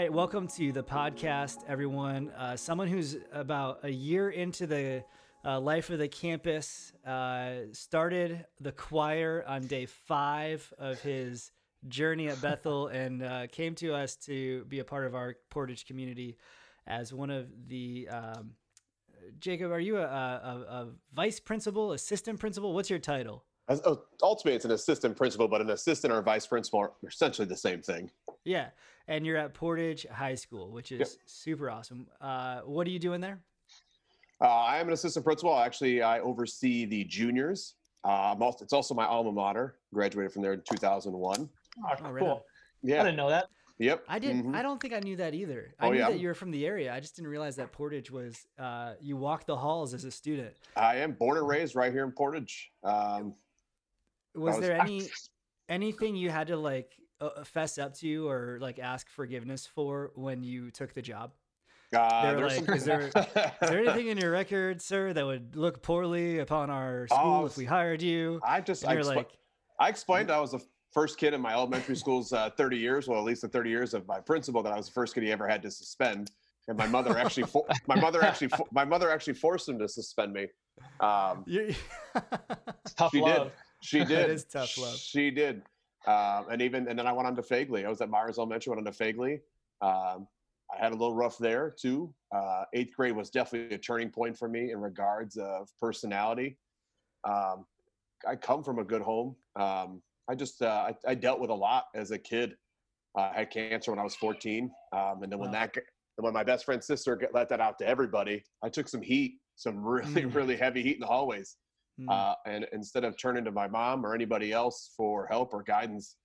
right, 0.00 0.14
welcome 0.14 0.48
to 0.48 0.72
the 0.72 0.82
podcast, 0.82 1.58
everyone. 1.68 2.30
Uh, 2.30 2.56
someone 2.56 2.88
who's 2.88 3.18
about 3.34 3.80
a 3.82 3.90
year 3.90 4.30
into 4.30 4.66
the 4.66 5.04
uh, 5.44 5.60
life 5.60 5.90
of 5.90 5.98
the 5.98 6.08
campus 6.08 6.94
uh, 7.06 7.56
started 7.72 8.46
the 8.60 8.72
choir 8.72 9.44
on 9.46 9.66
day 9.66 9.84
five 9.84 10.72
of 10.78 10.98
his 11.02 11.50
journey 11.88 12.28
at 12.28 12.40
Bethel 12.40 12.86
and 12.86 13.22
uh, 13.22 13.46
came 13.48 13.74
to 13.74 13.92
us 13.92 14.16
to 14.16 14.64
be 14.70 14.78
a 14.78 14.84
part 14.84 15.04
of 15.04 15.14
our 15.14 15.36
Portage 15.50 15.84
community 15.84 16.38
as 16.86 17.12
one 17.12 17.28
of 17.28 17.48
the. 17.68 18.08
Um, 18.08 18.52
Jacob, 19.38 19.70
are 19.70 19.80
you 19.80 19.98
a, 19.98 20.00
a, 20.00 20.64
a 20.70 20.88
vice 21.12 21.38
principal, 21.38 21.92
assistant 21.92 22.40
principal? 22.40 22.72
What's 22.72 22.88
your 22.88 22.98
title? 22.98 23.44
As, 23.68 23.80
oh, 23.84 24.02
ultimately, 24.22 24.56
it's 24.56 24.64
an 24.64 24.72
assistant 24.72 25.16
principal, 25.16 25.46
but 25.46 25.60
an 25.60 25.70
assistant 25.70 26.12
or 26.12 26.18
a 26.18 26.22
vice 26.22 26.46
principal 26.46 26.80
are 26.80 26.92
essentially 27.06 27.46
the 27.46 27.56
same 27.56 27.82
thing. 27.82 28.10
Yeah, 28.44 28.68
and 29.06 29.26
you're 29.26 29.36
at 29.36 29.54
Portage 29.54 30.06
High 30.06 30.34
School, 30.34 30.70
which 30.72 30.92
is 30.92 30.98
Yep. 31.00 31.08
super 31.26 31.70
awesome. 31.70 32.08
Uh, 32.20 32.60
what 32.62 32.86
are 32.86 32.90
you 32.90 32.98
doing 32.98 33.20
there? 33.20 33.42
Uh, 34.40 34.46
I 34.48 34.78
am 34.78 34.86
an 34.86 34.94
assistant 34.94 35.24
principal. 35.24 35.58
Actually, 35.58 36.02
I 36.02 36.20
oversee 36.20 36.86
the 36.86 37.04
juniors. 37.04 37.74
Uh, 38.04 38.32
I'm 38.32 38.42
also, 38.42 38.64
it's 38.64 38.72
also 38.72 38.94
my 38.94 39.04
alma 39.04 39.32
mater. 39.32 39.78
Graduated 39.92 40.32
from 40.32 40.42
there 40.42 40.54
in 40.54 40.62
2001. 40.62 41.50
Oh, 41.78 41.82
Oh, 41.82 42.10
right 42.10 42.18
cool. 42.20 42.28
on. 42.28 42.92
I 42.92 43.02
didn't 43.04 43.16
know 43.16 43.28
that. 43.28 43.48
Yep. 43.78 44.04
I 44.08 44.18
didn't. 44.18 44.44
mhm. 44.44 44.54
I 44.56 44.62
don't 44.62 44.80
think 44.80 44.92
I 44.94 45.00
knew 45.00 45.16
that 45.16 45.34
either. 45.34 45.74
I 45.78 45.86
Oh, 45.86 45.90
knew 45.92 45.98
yeah? 45.98 46.10
that 46.10 46.18
you 46.18 46.28
were 46.28 46.34
from 46.34 46.50
the 46.50 46.66
area. 46.66 46.92
I 46.92 47.00
just 47.00 47.16
didn't 47.16 47.30
realize 47.30 47.56
that 47.56 47.72
Portage 47.72 48.10
was. 48.10 48.46
Uh, 48.58 48.94
you 49.00 49.16
walked 49.16 49.46
the 49.46 49.56
halls 49.56 49.92
as 49.94 50.04
a 50.04 50.10
student. 50.10 50.54
I 50.76 50.96
am 50.96 51.12
born 51.12 51.36
and 51.38 51.46
raised 51.48 51.74
right 51.74 51.92
here 51.92 52.04
in 52.04 52.12
Portage. 52.12 52.72
Um, 52.82 53.34
Was 54.34 54.56
was- 54.56 54.60
there 54.60 54.80
any 54.80 55.08
anything 55.68 56.16
you 56.16 56.30
had 56.30 56.46
to 56.48 56.56
like 56.56 56.94
uh, 57.20 57.44
fess 57.44 57.78
up 57.78 57.94
to 57.94 58.08
you 58.08 58.28
or 58.28 58.58
like 58.60 58.78
ask 58.78 59.08
forgiveness 59.08 59.66
for 59.66 60.12
when 60.14 60.42
you 60.42 60.70
took 60.70 60.92
the 60.94 61.02
job? 61.02 61.32
uh, 61.94 62.22
They 62.22 62.34
were 62.42 62.48
there's 62.48 62.60
like, 62.68 62.76
"Is 62.76 62.84
there- 62.84 63.00
Is 63.08 63.12
there 63.68 63.78
anything 63.80 64.08
in 64.08 64.18
your 64.18 64.30
record, 64.30 64.80
sir, 64.80 65.12
that 65.12 65.24
would 65.26 65.56
look 65.56 65.82
poorly 65.82 66.38
upon 66.38 66.70
our 66.70 67.06
Oh, 67.10 67.14
school 67.16 67.42
I 67.42 67.46
if 67.46 67.56
we 67.56 67.64
hired 67.64 68.02
you? 68.02 68.40
I 68.46 68.60
just 68.60 68.86
I, 68.86 68.94
you're 68.94 69.02
expl- 69.02 69.16
like, 69.16 69.30
I 69.78 69.88
explained 69.88 70.30
I 70.30 70.40
was 70.40 70.52
the 70.52 70.60
first 70.92 71.18
kid 71.18 71.34
in 71.34 71.40
my 71.40 71.52
elementary 71.52 71.96
school's 71.96 72.32
uh, 72.32 72.50
30 72.50 72.76
years, 72.76 73.06
well, 73.08 73.18
at 73.18 73.24
least 73.24 73.42
the 73.42 73.48
30 73.48 73.70
years 73.70 73.94
of 73.94 74.06
my 74.08 74.18
principal, 74.20 74.62
that 74.62 74.72
I 74.72 74.76
was 74.76 74.86
the 74.86 74.92
first 74.92 75.14
kid 75.14 75.22
he 75.22 75.30
ever 75.32 75.46
had 75.48 75.62
to 75.62 75.70
suspend. 75.70 76.30
And 76.68 76.76
my 76.76 76.86
mother 76.86 77.16
actually, 77.18 77.44
fo- 77.44 77.66
my 77.88 77.98
mother 77.98 78.22
actually, 78.22 78.48
fo- 78.48 78.66
my 78.72 78.84
mother 78.84 79.10
actually 79.10 79.34
forced 79.34 79.68
him 79.68 79.78
to 79.78 79.88
suspend 79.88 80.32
me. 80.32 80.46
Um, 81.00 81.42
you 81.46 81.74
Tough 82.96 83.10
She 83.12 83.18
did. 83.20 83.38
love. 83.38 83.52
She 83.82 83.98
did. 84.04 84.10
It 84.10 84.30
is 84.30 84.44
tough 84.44 84.76
love. 84.78 84.96
She 84.96 85.30
did. 85.30 85.62
Um, 86.06 86.46
and 86.50 86.62
even 86.62 86.88
and 86.88 86.98
then 86.98 87.06
I 87.06 87.12
went 87.12 87.26
on 87.26 87.36
to 87.36 87.42
Fegely. 87.42 87.84
I 87.84 87.88
was 87.88 88.00
at 88.00 88.08
Myers 88.08 88.38
Elementary, 88.38 88.70
went 88.74 88.86
on 88.86 88.92
to 88.92 88.98
Fegely. 88.98 89.34
Um, 89.82 90.26
I 90.72 90.82
had 90.82 90.92
a 90.92 90.96
little 90.96 91.14
rough 91.14 91.36
there 91.38 91.74
too. 91.78 92.14
Uh, 92.34 92.64
eighth 92.74 92.94
grade 92.96 93.14
was 93.16 93.28
definitely 93.30 93.74
a 93.74 93.78
turning 93.78 94.10
point 94.10 94.38
for 94.38 94.48
me 94.48 94.70
in 94.72 94.80
regards 94.80 95.36
of 95.36 95.68
personality. 95.80 96.56
Um, 97.28 97.66
I 98.26 98.36
come 98.36 98.62
from 98.62 98.78
a 98.78 98.84
good 98.84 99.02
home. 99.02 99.36
Um, 99.56 100.02
I 100.28 100.34
just 100.34 100.62
uh, 100.62 100.90
I, 100.90 101.10
I 101.10 101.14
dealt 101.14 101.40
with 101.40 101.50
a 101.50 101.54
lot 101.54 101.86
as 101.94 102.12
a 102.12 102.18
kid. 102.18 102.54
Uh, 103.18 103.30
I 103.34 103.38
had 103.40 103.50
cancer 103.50 103.90
when 103.90 103.98
I 103.98 104.04
was 104.04 104.14
14, 104.16 104.70
um, 104.92 105.22
and 105.22 105.32
then 105.32 105.38
when 105.38 105.50
Wow. 105.50 105.68
that 105.74 105.74
when 106.16 106.32
my 106.32 106.44
best 106.44 106.64
friend's 106.64 106.86
sister 106.86 107.20
let 107.32 107.48
that 107.48 107.60
out 107.60 107.78
to 107.78 107.86
everybody, 107.86 108.42
I 108.62 108.68
took 108.68 108.88
some 108.88 109.02
heat, 109.02 109.38
some 109.56 109.76
really 109.84 110.22
Mm. 110.22 110.34
really 110.34 110.56
heavy 110.56 110.82
heat 110.82 110.94
in 110.94 111.00
the 111.00 111.06
hallways. 111.06 111.56
Hmm. 112.00 112.08
Uh, 112.08 112.34
and 112.46 112.66
instead 112.72 113.04
of 113.04 113.16
turning 113.16 113.44
to 113.44 113.52
my 113.52 113.68
mom 113.68 114.04
or 114.06 114.14
anybody 114.14 114.52
else 114.52 114.92
for 114.96 115.26
help 115.26 115.52
or 115.52 115.62
guidance, 115.62 116.16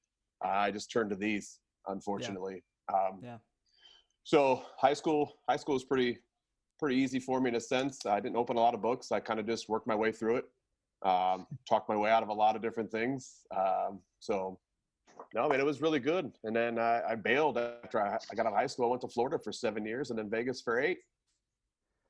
I 0.41 0.71
just 0.71 0.91
turned 0.91 1.09
to 1.09 1.15
these, 1.15 1.59
unfortunately. 1.87 2.63
Um, 2.93 3.19
Yeah. 3.23 3.37
So 4.23 4.63
high 4.77 4.93
school, 4.93 5.33
high 5.47 5.57
school 5.57 5.75
was 5.75 5.83
pretty, 5.83 6.17
pretty 6.79 6.95
easy 6.95 7.19
for 7.19 7.39
me 7.39 7.49
in 7.49 7.55
a 7.55 7.59
sense. 7.59 8.05
I 8.07 8.19
didn't 8.19 8.37
open 8.37 8.57
a 8.57 8.59
lot 8.59 8.73
of 8.73 8.81
books. 8.81 9.11
I 9.11 9.19
kind 9.19 9.39
of 9.39 9.45
just 9.45 9.69
worked 9.69 9.85
my 9.85 9.93
way 9.93 10.11
through 10.11 10.37
it, 10.37 10.45
um, 11.03 11.45
talked 11.69 11.89
my 11.89 11.95
way 11.95 12.09
out 12.09 12.23
of 12.23 12.29
a 12.29 12.33
lot 12.33 12.55
of 12.55 12.61
different 12.61 12.91
things. 12.91 13.43
Um, 13.55 13.99
so 14.19 14.59
no, 15.35 15.45
I 15.45 15.47
mean, 15.47 15.59
it 15.59 15.65
was 15.65 15.79
really 15.79 15.99
good. 15.99 16.31
And 16.43 16.55
then 16.55 16.79
uh, 16.79 17.01
I 17.07 17.15
bailed 17.15 17.59
after 17.59 18.01
I, 18.01 18.17
I, 18.31 18.35
got 18.35 18.47
out 18.47 18.53
of 18.53 18.57
high 18.57 18.65
school. 18.65 18.87
I 18.87 18.89
went 18.89 19.01
to 19.01 19.07
Florida 19.07 19.37
for 19.37 19.51
seven 19.51 19.85
years 19.85 20.09
and 20.09 20.17
then 20.17 20.29
Vegas 20.29 20.59
for 20.59 20.79
eight. 20.79 20.97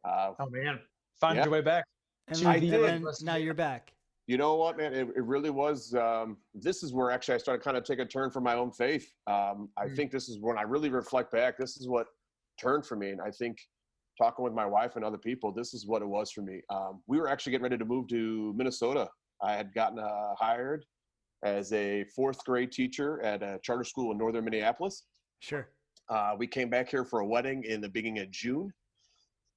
Uh, 0.05 0.31
oh 0.39 0.49
man, 0.49 0.79
Find 1.19 1.37
yeah. 1.37 1.43
your 1.43 1.51
way 1.51 1.61
back. 1.61 1.85
And, 2.27 2.47
I 2.47 2.59
did. 2.59 2.73
And 2.73 3.05
now 3.21 3.35
you're 3.35 3.53
back. 3.53 3.93
You 4.27 4.37
know 4.37 4.55
what, 4.55 4.77
man? 4.77 4.93
It, 4.93 5.09
it 5.15 5.23
really 5.23 5.51
was. 5.51 5.93
Um, 5.93 6.37
this 6.55 6.81
is 6.81 6.93
where 6.93 7.11
actually 7.11 7.35
I 7.35 7.37
started 7.37 7.63
kind 7.63 7.77
of 7.77 7.83
take 7.83 7.99
a 7.99 8.05
turn 8.05 8.31
for 8.31 8.41
my 8.41 8.55
own 8.55 8.71
faith. 8.71 9.07
Um, 9.27 9.69
I 9.77 9.85
mm. 9.85 9.95
think 9.95 10.11
this 10.11 10.29
is 10.29 10.39
when 10.39 10.57
I 10.57 10.63
really 10.63 10.89
reflect 10.89 11.31
back. 11.31 11.57
This 11.57 11.77
is 11.77 11.87
what 11.87 12.07
turned 12.59 12.85
for 12.85 12.95
me, 12.95 13.11
and 13.11 13.21
I 13.21 13.29
think 13.29 13.59
talking 14.17 14.43
with 14.43 14.53
my 14.53 14.65
wife 14.65 14.95
and 14.95 15.05
other 15.05 15.17
people, 15.17 15.51
this 15.51 15.73
is 15.73 15.85
what 15.85 16.01
it 16.01 16.07
was 16.07 16.31
for 16.31 16.41
me. 16.41 16.61
Um, 16.69 17.03
we 17.05 17.19
were 17.19 17.27
actually 17.27 17.51
getting 17.51 17.63
ready 17.63 17.77
to 17.77 17.85
move 17.85 18.07
to 18.07 18.53
Minnesota. 18.55 19.09
I 19.43 19.53
had 19.53 19.73
gotten 19.73 19.99
uh, 19.99 20.33
hired 20.39 20.85
as 21.43 21.71
a 21.73 22.05
fourth 22.15 22.43
grade 22.45 22.71
teacher 22.71 23.21
at 23.21 23.43
a 23.43 23.59
charter 23.61 23.83
school 23.83 24.11
in 24.11 24.17
northern 24.17 24.45
Minneapolis. 24.45 25.03
Sure. 25.39 25.69
Uh, 26.09 26.35
we 26.37 26.47
came 26.47 26.69
back 26.69 26.89
here 26.89 27.03
for 27.03 27.19
a 27.19 27.25
wedding 27.25 27.63
in 27.63 27.81
the 27.81 27.89
beginning 27.89 28.19
of 28.19 28.31
June. 28.31 28.71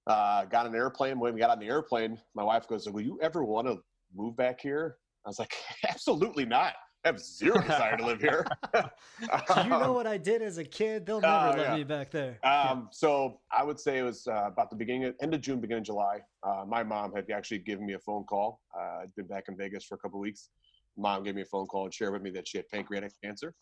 Uh, 0.08 0.46
got 0.46 0.66
an 0.66 0.74
airplane. 0.74 1.18
When 1.18 1.34
we 1.34 1.40
got 1.40 1.50
on 1.50 1.58
the 1.58 1.66
airplane, 1.66 2.18
my 2.34 2.42
wife 2.42 2.66
goes, 2.66 2.88
"Will 2.88 3.02
you 3.02 3.18
ever 3.20 3.44
want 3.44 3.66
to 3.66 3.78
move 4.14 4.36
back 4.36 4.60
here?" 4.60 4.96
I 5.26 5.28
was 5.28 5.38
like, 5.38 5.54
"Absolutely 5.88 6.46
not. 6.46 6.74
I 7.04 7.08
have 7.08 7.20
zero 7.20 7.60
desire 7.60 7.98
to 7.98 8.06
live 8.06 8.20
here." 8.20 8.46
Do 8.72 9.62
you 9.62 9.68
know 9.68 9.92
what 9.92 10.06
I 10.06 10.16
did 10.16 10.40
as 10.40 10.56
a 10.56 10.64
kid? 10.64 11.04
They'll 11.04 11.20
never 11.22 11.34
uh, 11.34 11.56
let 11.56 11.58
yeah. 11.58 11.76
me 11.76 11.84
back 11.84 12.10
there. 12.10 12.38
Um, 12.42 12.42
yeah. 12.42 12.76
So 12.90 13.40
I 13.52 13.62
would 13.62 13.78
say 13.78 13.98
it 13.98 14.02
was 14.02 14.26
uh, 14.26 14.46
about 14.46 14.70
the 14.70 14.76
beginning, 14.76 15.04
of, 15.04 15.14
end 15.20 15.34
of 15.34 15.42
June, 15.42 15.60
beginning 15.60 15.82
of 15.82 15.86
July. 15.86 16.20
Uh, 16.42 16.64
my 16.66 16.82
mom 16.82 17.12
had 17.14 17.30
actually 17.30 17.58
given 17.58 17.84
me 17.84 17.92
a 17.92 17.98
phone 17.98 18.24
call. 18.24 18.62
Uh, 18.74 19.02
I'd 19.02 19.14
been 19.14 19.26
back 19.26 19.44
in 19.48 19.58
Vegas 19.58 19.84
for 19.84 19.96
a 19.96 19.98
couple 19.98 20.18
weeks. 20.18 20.48
Mom 20.96 21.22
gave 21.22 21.34
me 21.34 21.42
a 21.42 21.46
phone 21.46 21.66
call 21.66 21.84
and 21.84 21.92
shared 21.92 22.14
with 22.14 22.22
me 22.22 22.30
that 22.30 22.48
she 22.48 22.56
had 22.56 22.68
pancreatic 22.68 23.12
cancer. 23.22 23.54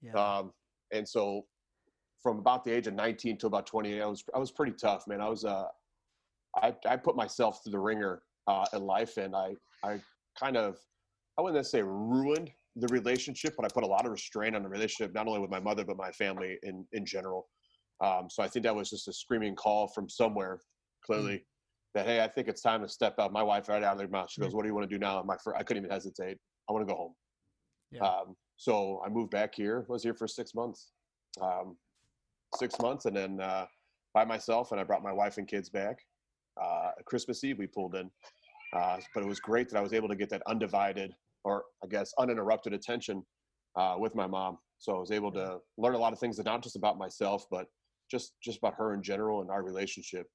Yeah. 0.00 0.12
Um, 0.12 0.52
and 0.92 1.06
so 1.06 1.46
from 2.24 2.38
about 2.38 2.64
the 2.64 2.72
age 2.72 2.86
of 2.86 2.94
19 2.94 3.36
to 3.36 3.46
about 3.46 3.66
28, 3.66 4.00
I 4.00 4.06
was 4.06 4.24
I 4.34 4.38
was 4.38 4.50
pretty 4.50 4.72
tough, 4.72 5.06
man. 5.06 5.20
I 5.20 5.28
was 5.28 5.44
uh, 5.44 5.66
I 6.56 6.74
I 6.86 6.96
put 6.96 7.14
myself 7.14 7.62
through 7.62 7.72
the 7.72 7.78
ringer 7.78 8.22
uh, 8.48 8.64
in 8.72 8.82
life, 8.82 9.18
and 9.18 9.36
I 9.36 9.54
I 9.84 10.00
kind 10.40 10.56
of 10.56 10.78
I 11.38 11.42
wouldn't 11.42 11.66
say 11.66 11.82
ruined 11.82 12.50
the 12.76 12.88
relationship, 12.88 13.54
but 13.56 13.66
I 13.66 13.68
put 13.68 13.84
a 13.84 13.86
lot 13.86 14.06
of 14.06 14.10
restraint 14.10 14.56
on 14.56 14.62
the 14.62 14.68
relationship, 14.70 15.14
not 15.14 15.28
only 15.28 15.38
with 15.38 15.50
my 15.50 15.60
mother 15.60 15.84
but 15.84 15.98
my 15.98 16.10
family 16.12 16.58
in 16.62 16.86
in 16.92 17.04
general. 17.04 17.46
Um, 18.02 18.28
so 18.30 18.42
I 18.42 18.48
think 18.48 18.64
that 18.64 18.74
was 18.74 18.88
just 18.88 19.06
a 19.06 19.12
screaming 19.12 19.54
call 19.54 19.86
from 19.88 20.08
somewhere, 20.08 20.60
clearly, 21.04 21.36
mm. 21.36 21.44
that 21.94 22.06
hey, 22.06 22.24
I 22.24 22.28
think 22.28 22.48
it's 22.48 22.62
time 22.62 22.80
to 22.80 22.88
step 22.88 23.16
out. 23.18 23.34
My 23.34 23.42
wife 23.42 23.68
right 23.68 23.82
out 23.82 23.92
of 23.92 23.98
their 23.98 24.08
mouth. 24.08 24.30
She 24.30 24.40
goes, 24.40 24.52
mm. 24.52 24.54
"What 24.54 24.62
do 24.62 24.68
you 24.68 24.74
want 24.74 24.88
to 24.88 24.94
do 24.94 24.98
now?" 24.98 25.22
My 25.22 25.36
first, 25.44 25.58
I 25.58 25.62
couldn't 25.62 25.84
even 25.84 25.92
hesitate. 25.92 26.38
I 26.70 26.72
want 26.72 26.88
to 26.88 26.90
go 26.90 26.98
home. 26.98 27.14
Yeah. 27.90 28.00
Um, 28.00 28.34
so 28.56 29.02
I 29.04 29.10
moved 29.10 29.30
back 29.30 29.54
here. 29.54 29.84
Was 29.88 30.02
here 30.02 30.14
for 30.14 30.26
six 30.26 30.54
months. 30.54 30.92
Um, 31.42 31.76
six 32.56 32.78
months, 32.80 33.06
and 33.06 33.16
then 33.16 33.40
uh, 33.40 33.66
by 34.12 34.24
myself, 34.24 34.72
and 34.72 34.80
I 34.80 34.84
brought 34.84 35.02
my 35.02 35.12
wife 35.12 35.38
and 35.38 35.46
kids 35.46 35.68
back. 35.68 35.98
Uh, 36.62 36.90
Christmas 37.04 37.42
Eve, 37.42 37.58
we 37.58 37.66
pulled 37.66 37.94
in, 37.96 38.10
uh, 38.76 38.98
but 39.14 39.22
it 39.22 39.26
was 39.26 39.40
great 39.40 39.68
that 39.70 39.78
I 39.78 39.82
was 39.82 39.92
able 39.92 40.08
to 40.08 40.16
get 40.16 40.30
that 40.30 40.42
undivided, 40.46 41.12
or 41.44 41.64
I 41.82 41.88
guess 41.88 42.12
uninterrupted 42.18 42.72
attention 42.72 43.24
uh, 43.76 43.96
with 43.98 44.14
my 44.14 44.26
mom. 44.26 44.58
So 44.78 44.96
I 44.96 45.00
was 45.00 45.10
able 45.10 45.32
to 45.32 45.58
learn 45.78 45.94
a 45.94 45.98
lot 45.98 46.12
of 46.12 46.18
things, 46.18 46.38
not 46.38 46.62
just 46.62 46.76
about 46.76 46.98
myself, 46.98 47.46
but 47.50 47.66
just 48.10 48.34
just 48.42 48.58
about 48.58 48.74
her 48.74 48.94
in 48.94 49.02
general 49.02 49.40
and 49.40 49.50
our 49.50 49.62
relationship. 49.62 50.26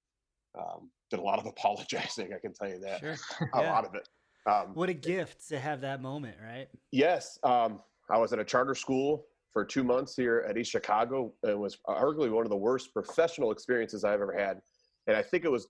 Um, 0.57 0.89
did 1.09 1.19
a 1.19 1.23
lot 1.23 1.39
of 1.39 1.45
apologizing, 1.57 2.33
I 2.33 2.39
can 2.39 2.53
tell 2.53 2.69
you 2.69 2.79
that. 2.79 2.99
Sure. 2.99 3.15
a 3.53 3.61
yeah. 3.61 3.71
lot 3.71 3.85
of 3.85 3.95
it. 3.95 4.07
Um, 4.49 4.73
what 4.73 4.89
a 4.89 4.93
gift 4.93 5.47
to 5.49 5.59
have 5.59 5.81
that 5.81 6.01
moment, 6.01 6.37
right? 6.43 6.67
Yes. 6.91 7.37
Um, 7.43 7.81
I 8.09 8.17
was 8.17 8.33
at 8.33 8.39
a 8.39 8.43
charter 8.43 8.73
school 8.73 9.25
for 9.53 9.65
two 9.65 9.83
months 9.83 10.15
here 10.15 10.45
at 10.47 10.57
East 10.57 10.71
Chicago. 10.71 11.33
It 11.43 11.57
was 11.57 11.77
arguably 11.87 12.31
one 12.31 12.45
of 12.45 12.49
the 12.49 12.57
worst 12.57 12.93
professional 12.93 13.51
experiences 13.51 14.03
I've 14.03 14.21
ever 14.21 14.37
had. 14.37 14.59
And 15.07 15.17
I 15.17 15.23
think 15.23 15.45
it 15.45 15.51
was 15.51 15.67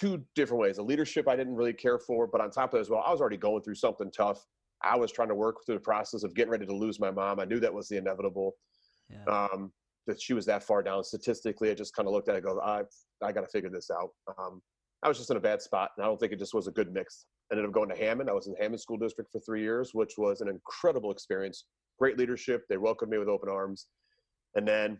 two 0.00 0.24
different 0.34 0.60
ways. 0.60 0.76
The 0.76 0.82
leadership 0.82 1.28
I 1.28 1.36
didn't 1.36 1.54
really 1.54 1.72
care 1.72 1.98
for, 1.98 2.26
but 2.26 2.40
on 2.40 2.50
top 2.50 2.72
of 2.72 2.78
that 2.78 2.80
as 2.80 2.90
well, 2.90 3.04
I 3.06 3.10
was 3.10 3.20
already 3.20 3.36
going 3.36 3.62
through 3.62 3.76
something 3.76 4.10
tough. 4.10 4.44
I 4.82 4.96
was 4.96 5.12
trying 5.12 5.28
to 5.28 5.34
work 5.34 5.56
through 5.64 5.76
the 5.76 5.82
process 5.82 6.24
of 6.24 6.34
getting 6.34 6.50
ready 6.50 6.66
to 6.66 6.74
lose 6.74 6.98
my 6.98 7.10
mom. 7.10 7.38
I 7.38 7.44
knew 7.44 7.60
that 7.60 7.72
was 7.72 7.88
the 7.88 7.96
inevitable. 7.96 8.54
Yeah. 9.08 9.24
Um, 9.32 9.72
that 10.06 10.20
she 10.20 10.34
was 10.34 10.46
that 10.46 10.62
far 10.62 10.82
down 10.82 11.04
statistically. 11.04 11.70
I 11.70 11.74
just 11.74 11.94
kind 11.94 12.08
of 12.08 12.14
looked 12.14 12.28
at 12.28 12.36
it, 12.36 12.42
go, 12.42 12.60
I, 12.60 12.82
I 13.22 13.32
got 13.32 13.42
to 13.42 13.46
figure 13.46 13.70
this 13.70 13.90
out. 13.90 14.10
Um, 14.38 14.60
I 15.02 15.08
was 15.08 15.18
just 15.18 15.30
in 15.30 15.36
a 15.36 15.40
bad 15.40 15.60
spot, 15.60 15.90
and 15.96 16.04
I 16.04 16.08
don't 16.08 16.18
think 16.18 16.32
it 16.32 16.38
just 16.38 16.54
was 16.54 16.68
a 16.68 16.72
good 16.72 16.92
mix. 16.92 17.26
I 17.50 17.54
ended 17.54 17.66
up 17.66 17.72
going 17.72 17.88
to 17.88 17.96
Hammond. 17.96 18.30
I 18.30 18.32
was 18.32 18.46
in 18.46 18.54
Hammond 18.60 18.80
School 18.80 18.96
District 18.96 19.30
for 19.30 19.40
three 19.40 19.62
years, 19.62 19.90
which 19.94 20.14
was 20.16 20.40
an 20.40 20.48
incredible 20.48 21.10
experience 21.10 21.64
great 22.02 22.18
leadership. 22.18 22.64
They 22.68 22.78
welcomed 22.78 23.12
me 23.12 23.18
with 23.18 23.28
open 23.28 23.48
arms. 23.48 23.86
And 24.56 24.66
then 24.66 24.98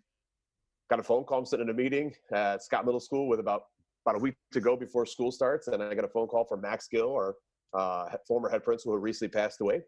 got 0.88 1.00
a 1.00 1.02
phone 1.02 1.24
call. 1.24 1.40
I'm 1.40 1.44
sitting 1.44 1.66
in 1.66 1.74
a 1.74 1.76
meeting 1.76 2.12
at 2.32 2.62
Scott 2.62 2.84
Middle 2.84 3.00
School 3.00 3.26
with 3.28 3.40
about 3.40 3.62
about 4.06 4.16
a 4.16 4.18
week 4.18 4.34
to 4.52 4.60
go 4.60 4.76
before 4.76 5.04
school 5.06 5.30
starts, 5.30 5.68
and 5.68 5.82
I 5.82 5.94
got 5.94 6.04
a 6.04 6.08
phone 6.16 6.26
call 6.26 6.44
from 6.44 6.60
Max 6.60 6.88
Gill, 6.88 7.12
our 7.12 7.34
uh, 7.72 8.06
former 8.26 8.48
head 8.48 8.64
principal 8.64 8.92
who 8.92 8.98
recently 8.98 9.30
passed 9.30 9.60
away. 9.60 9.80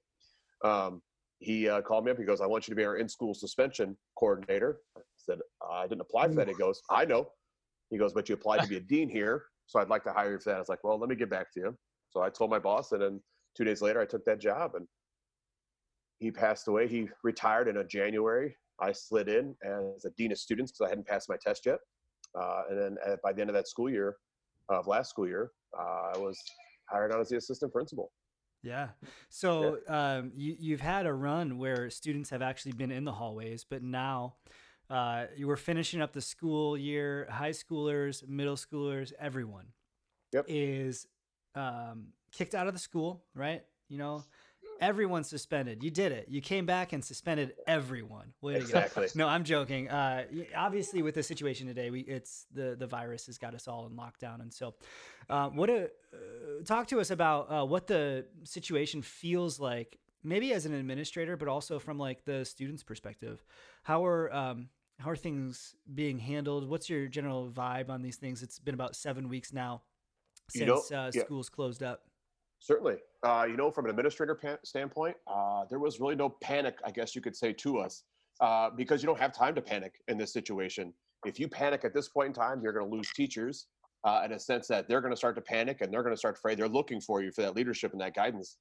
Um, 0.65 1.03
he 1.41 1.69
uh, 1.69 1.83
called 1.83 2.05
me 2.05 2.13
up. 2.13 2.19
He 2.19 2.25
goes, 2.25 2.41
"I 2.41 2.47
want 2.47 2.67
you 2.67 2.73
to 2.73 2.77
be 2.77 2.85
our 2.85 2.97
in-school 2.97 3.35
suspension 3.35 3.97
coordinator." 4.19 4.79
I 4.97 5.01
said, 5.17 5.39
"I 5.69 5.83
didn't 5.89 6.01
apply 6.01 6.29
for 6.29 6.35
that." 6.35 6.49
He 6.49 6.55
goes, 6.55 6.81
"I 6.91 7.05
know." 7.05 7.23
He 7.91 7.99
goes, 7.99 8.13
"But 8.13 8.29
you 8.29 8.35
applied 8.35 8.63
to 8.63 8.69
be 8.69 8.77
a 8.77 8.87
dean 8.93 9.09
here, 9.09 9.45
so 9.67 9.81
I'd 9.81 9.89
like 9.89 10.05
to 10.05 10.13
hire 10.13 10.33
you 10.33 10.39
for 10.39 10.51
that." 10.51 10.57
I 10.57 10.65
was 10.65 10.69
like, 10.69 10.83
"Well, 10.85 10.99
let 10.99 11.09
me 11.09 11.17
get 11.17 11.31
back 11.31 11.53
to 11.55 11.61
you." 11.61 11.77
So 12.11 12.23
I 12.23 12.31
told 12.31 12.51
my 12.51 12.61
boss, 12.61 12.93
and 12.93 13.03
then 13.03 13.21
two 13.57 13.65
days 13.65 13.81
later, 13.83 14.01
I 14.01 14.07
took 14.07 14.25
that 14.25 14.41
job, 14.41 14.73
and 14.75 14.87
he 16.19 16.31
passed 16.31 16.69
away. 16.69 16.89
He 16.89 17.09
retired 17.23 17.69
in 17.69 17.79
a 17.79 17.85
January. 17.85 18.57
I 18.81 18.93
slid 18.93 19.29
in 19.29 19.55
as 19.65 20.05
a 20.05 20.11
dean 20.17 20.33
of 20.33 20.39
students 20.39 20.73
because 20.73 20.87
I 20.87 20.89
hadn't 20.91 21.07
passed 21.07 21.29
my 21.29 21.37
test 21.41 21.67
yet. 21.67 21.79
Uh, 22.39 22.63
and 22.71 22.79
then 22.81 22.97
at, 23.07 23.23
by 23.23 23.33
the 23.33 23.41
end 23.41 23.51
of 23.51 23.55
that 23.55 23.69
school 23.69 23.91
year, 23.91 24.17
of 24.69 24.87
last 24.87 25.11
school 25.11 25.29
year, 25.29 25.53
uh, 25.79 26.13
I 26.15 26.19
was 26.19 26.39
hired 26.87 27.13
on 27.13 27.21
as 27.21 27.29
the 27.29 27.37
assistant 27.37 27.73
principal. 27.73 28.13
Yeah. 28.63 28.89
So 29.29 29.79
yeah. 29.87 30.17
Um, 30.17 30.33
you, 30.35 30.57
you've 30.59 30.81
had 30.81 31.07
a 31.07 31.13
run 31.13 31.59
where 31.59 31.91
students 31.91 32.31
have 32.31 32.43
actually 32.43 32.73
been 32.73 32.91
in 32.91 33.05
the 33.05 33.13
hallways, 33.13 33.65
but 33.69 33.83
now 33.83 34.37
uh, 34.89 35.27
you 35.37 35.47
were 35.47 35.57
finishing 35.57 36.01
up 36.01 36.13
the 36.13 36.23
school 36.23 36.77
year. 36.77 37.29
High 37.31 37.51
schoolers, 37.51 38.27
middle 38.27 38.57
schoolers, 38.57 39.13
everyone 39.21 39.67
yep. 40.33 40.47
is 40.49 41.07
um, 41.55 42.09
kicked 42.33 42.55
out 42.55 42.67
of 42.67 42.73
the 42.73 42.81
school, 42.81 43.23
right? 43.35 43.63
You 43.89 43.99
know, 43.99 44.25
everyone 44.81 45.25
suspended. 45.25 45.83
You 45.83 45.91
did 45.91 46.13
it. 46.13 46.27
You 46.29 46.41
came 46.41 46.67
back 46.67 46.93
and 46.93 47.05
suspended 47.05 47.55
everyone. 47.67 48.33
Way 48.41 48.57
exactly. 48.57 49.09
No, 49.15 49.29
I'm 49.29 49.45
joking. 49.45 49.89
Uh, 49.89 50.25
obviously, 50.57 51.03
with 51.03 51.15
the 51.15 51.23
situation 51.23 51.67
today, 51.67 51.91
we 51.91 52.01
it's 52.01 52.47
the 52.53 52.77
the 52.79 52.87
virus 52.87 53.27
has 53.27 53.39
got 53.39 53.55
us 53.55 53.69
all 53.69 53.87
in 53.87 53.93
lockdown, 53.93 54.41
and 54.41 54.53
so, 54.53 54.75
uh, 55.29 55.49
what 55.49 55.71
a 55.71 55.85
uh, 55.85 56.65
talk 56.65 56.87
to 56.89 57.01
us 57.01 57.11
about 57.11 57.51
uh, 57.51 57.65
what 57.65 57.87
the 57.87 58.27
situation 58.45 59.03
feels 59.03 59.59
like. 59.61 59.99
Maybe 60.27 60.55
as 60.55 60.65
an 60.65 60.73
administrator, 60.73 61.37
but 61.37 61.49
also 61.49 61.79
from 61.79 61.99
like 61.99 62.25
the 62.25 62.45
students' 62.45 62.83
perspective. 62.83 63.45
How 63.83 64.07
are 64.07 64.33
um, 64.35 64.69
how 64.99 65.11
are 65.11 65.17
things 65.17 65.75
being 65.93 66.19
handled? 66.19 66.69
What's 66.69 66.89
your 66.89 67.09
general 67.09 67.51
vibe 67.51 67.91
on 67.91 68.03
these 68.03 68.17
things? 68.17 68.43
It's 68.43 68.59
been 68.59 68.75
about 68.75 68.97
seven 68.97 69.29
weeks 69.29 69.53
now 69.53 69.83
since 70.49 70.61
you 70.61 70.67
know, 70.67 70.83
uh, 71.03 71.11
yeah. 71.13 71.23
schools 71.23 71.49
closed 71.49 71.83
up. 71.83 72.03
Certainly. 72.65 72.97
Uh, 73.23 73.45
you 73.47 73.59
know, 73.59 73.71
from 73.71 73.85
an 73.85 73.91
administrator 73.91 74.35
pa- 74.35 74.57
standpoint, 74.65 75.15
uh, 75.27 75.65
there 75.69 75.79
was 75.79 76.01
really 76.01 76.15
no 76.15 76.31
panic, 76.31 76.79
I 76.83 76.91
guess 76.91 77.15
you 77.15 77.21
could 77.21 77.37
say, 77.37 77.53
to 77.53 77.77
us 77.77 78.05
uh, 78.41 78.71
because 78.75 79.03
you 79.03 79.07
don't 79.07 79.21
have 79.21 79.35
time 79.35 79.55
to 79.57 79.61
panic 79.61 79.97
in 80.09 80.17
this 80.17 80.33
situation. 80.33 80.95
If 81.27 81.39
you 81.39 81.47
panic 81.47 81.85
at 81.85 81.93
this 81.93 82.09
point 82.09 82.29
in 82.29 82.33
time, 82.33 82.63
you're 82.63 82.73
going 82.73 82.89
to 82.89 82.91
lose 82.91 83.13
teachers 83.13 83.67
uh, 84.05 84.23
in 84.25 84.33
a 84.33 84.39
sense 84.39 84.67
that 84.69 84.89
they're 84.89 85.03
going 85.03 85.13
to 85.13 85.17
start 85.17 85.35
to 85.37 85.43
panic 85.43 85.83
and 85.83 85.93
they're 85.93 86.03
going 86.03 86.15
to 86.15 86.19
start 86.19 86.39
afraid. 86.39 86.59
They're 86.59 86.67
looking 86.67 87.03
for 87.03 87.23
you 87.23 87.31
for 87.33 87.43
that 87.43 87.55
leadership 87.55 87.93
and 87.93 88.01
that 88.01 88.15
guidance. 88.15 88.57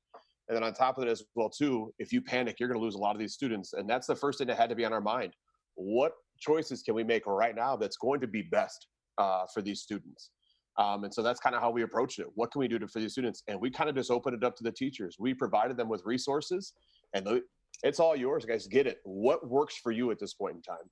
And 0.50 0.58
then 0.58 0.66
on 0.66 0.74
top 0.74 0.98
of 0.98 1.06
it 1.06 1.10
as 1.10 1.24
well, 1.36 1.50
too, 1.50 1.94
if 1.98 2.12
you 2.12 2.22
panic, 2.22 2.60
you're 2.60 2.68
going 2.68 2.80
to 2.80 2.84
lose 2.84 2.96
a 2.96 3.00
lot 3.00 3.16
of 3.16 3.20
these 3.20 3.34
students. 3.34 3.72
And 3.72 3.90
that's 3.90 4.08
the 4.08 4.18
first 4.18 4.38
thing 4.38 4.48
that 4.48 4.58
had 4.58 4.70
to 4.70 4.76
be 4.76 4.84
on 4.84 4.92
our 4.92 5.00
mind. 5.00 5.32
What 5.76 6.12
choices 6.38 6.84
can 6.84 6.94
we 6.94 7.06
make 7.06 7.26
right 7.26 7.56
now 7.56 7.78
that's 7.78 7.96
going 7.96 8.20
to 8.20 8.28
be 8.28 8.42
best 8.42 8.88
uh, 9.18 9.46
for 9.54 9.62
these 9.62 9.80
students? 9.80 10.32
Um, 10.78 11.04
and 11.04 11.14
so 11.14 11.22
that's 11.22 11.40
kind 11.40 11.56
of 11.56 11.62
how 11.62 11.70
we 11.70 11.84
approached 11.84 12.20
it. 12.20 12.28
What 12.36 12.52
can 12.52 12.60
we 12.60 12.68
do 12.68 12.80
to, 12.80 12.88
for 12.88 13.00
these 13.00 13.12
students? 13.12 13.44
And 13.48 13.60
we 13.60 13.70
kind 13.70 13.90
of 13.90 13.96
just 13.96 14.10
opened 14.10 14.36
it 14.36 14.44
up 14.44 14.56
to 14.58 14.64
the 14.64 14.72
teachers. 14.72 15.18
We 15.20 15.34
provided 15.34 15.78
them 15.78 15.88
with 15.88 16.02
resources, 16.06 16.74
and 17.14 17.26
the, 17.26 17.42
it's 17.84 18.00
all 18.00 18.16
yours, 18.16 18.46
guys. 18.46 18.68
Get 18.68 18.88
it. 18.88 19.00
What 19.04 19.48
works 19.48 19.78
for 19.78 19.92
you 19.92 20.10
at 20.12 20.20
this 20.20 20.34
point 20.34 20.56
in 20.56 20.62
time? 20.62 20.90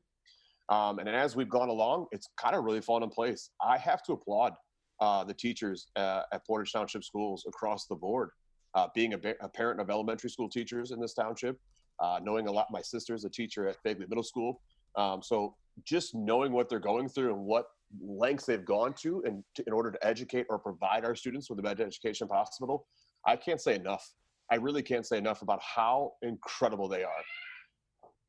Um, 0.70 1.00
and 1.00 1.10
as 1.10 1.36
we've 1.36 1.50
gone 1.50 1.70
along, 1.70 2.08
it's 2.12 2.30
kind 2.38 2.56
of 2.56 2.64
really 2.64 2.82
fallen 2.82 3.04
in 3.04 3.10
place. 3.10 3.50
I 3.62 3.78
have 3.78 4.04
to 4.04 4.14
applaud 4.14 4.54
uh, 5.02 5.24
the 5.24 5.34
teachers 5.34 5.88
uh, 5.96 6.22
at 6.32 6.46
Portage 6.46 6.72
Township 6.72 7.04
schools 7.04 7.46
across 7.48 7.88
the 7.88 7.96
board. 7.96 8.30
Uh, 8.74 8.88
being 8.96 9.14
a, 9.14 9.18
a, 9.42 9.50
parent 9.50 9.82
of 9.82 9.90
elementary 9.90 10.30
school 10.30 10.48
teachers 10.48 10.92
in 10.92 11.00
this 11.02 11.14
township, 11.14 11.60
uh, 12.00 12.22
knowing 12.24 12.48
a 12.48 12.52
lot, 12.52 12.68
my 12.72 12.82
sister's 12.82 13.26
a 13.26 13.30
teacher 13.30 13.68
at 13.68 13.76
Fegely 13.84 14.08
Middle 14.08 14.24
School. 14.24 14.62
Um, 14.96 15.22
so 15.22 15.56
just 15.84 16.16
knowing 16.16 16.54
what 16.54 16.70
they're 16.70 16.80
going 16.80 17.10
through 17.10 17.34
and 17.34 17.44
what 17.44 17.66
lengths 18.02 18.46
they've 18.46 18.66
gone 18.66 18.94
to 19.02 19.22
in, 19.26 19.44
in 19.68 19.74
order 19.74 19.92
to 19.92 20.08
educate 20.08 20.46
or 20.50 20.60
provide 20.60 21.04
our 21.06 21.16
students 21.16 21.50
with 21.50 21.58
the 21.58 21.64
best 21.64 21.80
education 21.80 22.28
possible, 22.28 22.88
I 23.28 23.36
can't 23.36 23.62
say 23.62 23.76
enough. 23.76 24.08
I 24.52 24.56
really 24.56 24.84
can't 24.84 25.06
say 25.06 25.18
enough 25.18 25.42
about 25.42 25.60
how 25.62 26.14
incredible 26.22 26.88
they 26.88 27.04
are. 27.04 27.24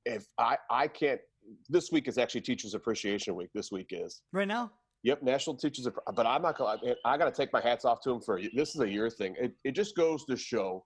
if 0.05 0.27
I 0.39 0.57
I 0.71 0.89
can't. 0.89 1.21
This 1.69 1.91
week 1.91 2.07
is 2.09 2.19
actually 2.19 2.43
Teachers 2.43 2.75
Appreciation 2.75 3.35
Week. 3.35 3.51
This 3.55 3.73
week 3.73 3.89
is 3.91 4.23
right 4.33 4.47
now. 4.49 4.71
Yep, 5.05 5.23
National 5.23 5.57
Teachers. 5.57 5.89
But 6.15 6.27
I'm 6.27 6.43
not 6.43 6.57
gonna. 6.57 6.79
I 7.05 7.19
got 7.19 7.25
to 7.25 7.33
take 7.33 7.53
my 7.53 7.61
hats 7.61 7.85
off 7.85 8.01
to 8.03 8.11
them 8.11 8.21
for 8.21 8.41
this 8.55 8.75
is 8.75 8.81
a 8.81 8.89
year 8.89 9.11
thing. 9.11 9.35
It 9.41 9.53
it 9.65 9.73
just 9.73 9.97
goes 9.97 10.25
to 10.27 10.37
show 10.37 10.85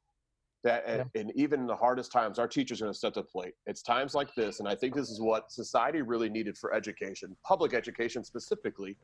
that, 0.67 0.85
yeah. 0.87 1.05
and 1.21 1.33
even 1.37 1.61
in 1.61 1.67
the 1.67 1.77
hardest 1.77 2.11
times, 2.11 2.39
our 2.39 2.49
teachers 2.49 2.81
are 2.81 2.87
going 2.87 2.93
to 2.93 2.99
set 2.99 3.15
the 3.15 3.23
plate. 3.23 3.55
It's 3.67 3.83
times 3.83 4.15
like 4.15 4.35
this, 4.35 4.59
and 4.59 4.69
I 4.69 4.75
think 4.75 4.95
this 4.95 5.11
is 5.11 5.21
what 5.21 5.51
society 5.51 6.03
really 6.03 6.29
needed 6.29 6.59
for 6.59 6.75
education, 6.75 7.37
public 7.45 7.73
education 7.73 8.25
specifically, 8.25 8.97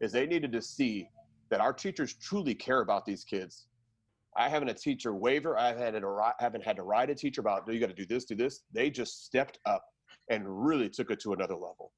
is 0.00 0.10
they 0.10 0.26
needed 0.26 0.50
to 0.52 0.60
see 0.60 1.08
that 1.50 1.60
our 1.60 1.72
teachers 1.72 2.14
truly 2.14 2.54
care 2.54 2.80
about 2.80 3.06
these 3.06 3.24
kids. 3.24 3.66
I 4.36 4.48
haven't 4.48 4.68
a 4.68 4.74
teacher 4.74 5.14
waiver. 5.14 5.56
I 5.56 5.68
haven't, 5.68 6.02
a, 6.02 6.32
haven't 6.40 6.64
had 6.64 6.74
to 6.76 6.82
write 6.82 7.10
a 7.10 7.14
teacher 7.14 7.40
about, 7.40 7.66
no, 7.66 7.72
you 7.72 7.78
got 7.78 7.90
to 7.90 7.94
do 7.94 8.06
this, 8.06 8.24
do 8.24 8.34
this. 8.34 8.62
They 8.72 8.90
just 8.90 9.24
stepped 9.24 9.60
up 9.64 9.84
and 10.28 10.42
really 10.46 10.88
took 10.88 11.12
it 11.12 11.20
to 11.20 11.32
another 11.32 11.54
level 11.54 11.92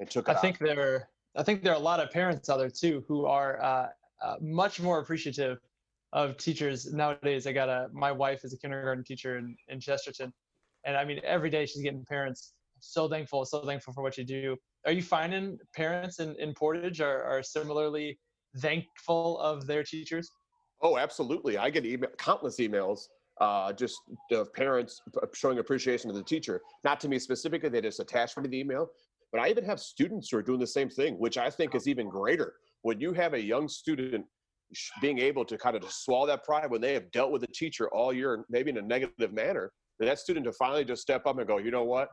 and 0.00 0.08
took 0.08 0.30
I 0.30 0.34
think 0.34 0.58
there 0.58 0.80
are, 0.80 1.08
I 1.36 1.42
think 1.42 1.62
there 1.62 1.74
are 1.74 1.76
a 1.76 1.88
lot 1.92 2.00
of 2.00 2.10
parents 2.10 2.48
out 2.48 2.58
there 2.58 2.70
too 2.70 3.04
who 3.06 3.26
are 3.26 3.62
uh, 3.62 3.88
uh, 4.22 4.36
much 4.40 4.80
more 4.80 5.00
appreciative 5.00 5.58
of 6.12 6.36
teachers 6.36 6.92
nowadays. 6.92 7.46
I 7.46 7.52
got 7.52 7.68
a, 7.68 7.88
my 7.92 8.12
wife 8.12 8.44
is 8.44 8.52
a 8.52 8.58
kindergarten 8.58 9.04
teacher 9.04 9.38
in, 9.38 9.56
in 9.68 9.80
Chesterton. 9.80 10.32
And 10.84 10.96
I 10.96 11.04
mean, 11.04 11.20
every 11.24 11.50
day 11.50 11.66
she's 11.66 11.82
getting 11.82 12.04
parents 12.04 12.52
so 12.80 13.08
thankful, 13.08 13.44
so 13.44 13.64
thankful 13.64 13.92
for 13.92 14.02
what 14.02 14.16
you 14.16 14.24
do. 14.24 14.56
Are 14.84 14.92
you 14.92 15.02
finding 15.02 15.58
parents 15.74 16.20
in, 16.20 16.36
in 16.36 16.54
Portage 16.54 17.00
are, 17.00 17.22
are 17.24 17.42
similarly 17.42 18.18
thankful 18.58 19.38
of 19.40 19.66
their 19.66 19.82
teachers? 19.82 20.30
Oh, 20.82 20.98
absolutely. 20.98 21.58
I 21.58 21.70
get 21.70 21.84
email, 21.84 22.10
countless 22.18 22.58
emails 22.58 23.00
uh, 23.40 23.72
just 23.72 23.98
of 24.30 24.52
parents 24.54 25.02
showing 25.34 25.58
appreciation 25.58 26.10
to 26.10 26.16
the 26.16 26.22
teacher. 26.22 26.60
Not 26.84 27.00
to 27.00 27.08
me 27.08 27.18
specifically, 27.18 27.68
they 27.68 27.80
just 27.80 28.00
attach 28.00 28.36
me 28.36 28.44
to 28.44 28.48
the 28.48 28.58
email. 28.58 28.88
But 29.32 29.40
I 29.40 29.48
even 29.48 29.64
have 29.64 29.80
students 29.80 30.30
who 30.30 30.38
are 30.38 30.42
doing 30.42 30.60
the 30.60 30.66
same 30.66 30.88
thing, 30.88 31.14
which 31.18 31.36
I 31.36 31.50
think 31.50 31.74
is 31.74 31.88
even 31.88 32.08
greater. 32.08 32.54
When 32.82 33.00
you 33.00 33.12
have 33.14 33.34
a 33.34 33.42
young 33.42 33.68
student 33.68 34.24
being 35.00 35.18
able 35.18 35.44
to 35.44 35.56
kind 35.56 35.76
of 35.76 35.82
just 35.82 36.04
swallow 36.04 36.26
that 36.26 36.44
pride 36.44 36.70
when 36.70 36.80
they 36.80 36.94
have 36.94 37.10
dealt 37.12 37.30
with 37.30 37.42
a 37.42 37.48
teacher 37.48 37.88
all 37.94 38.12
year, 38.12 38.44
maybe 38.48 38.70
in 38.70 38.78
a 38.78 38.82
negative 38.82 39.32
manner, 39.32 39.70
that 40.00 40.18
student 40.18 40.44
to 40.44 40.52
finally 40.52 40.84
just 40.84 41.02
step 41.02 41.26
up 41.26 41.38
and 41.38 41.46
go, 41.46 41.58
you 41.58 41.70
know 41.70 41.84
what, 41.84 42.08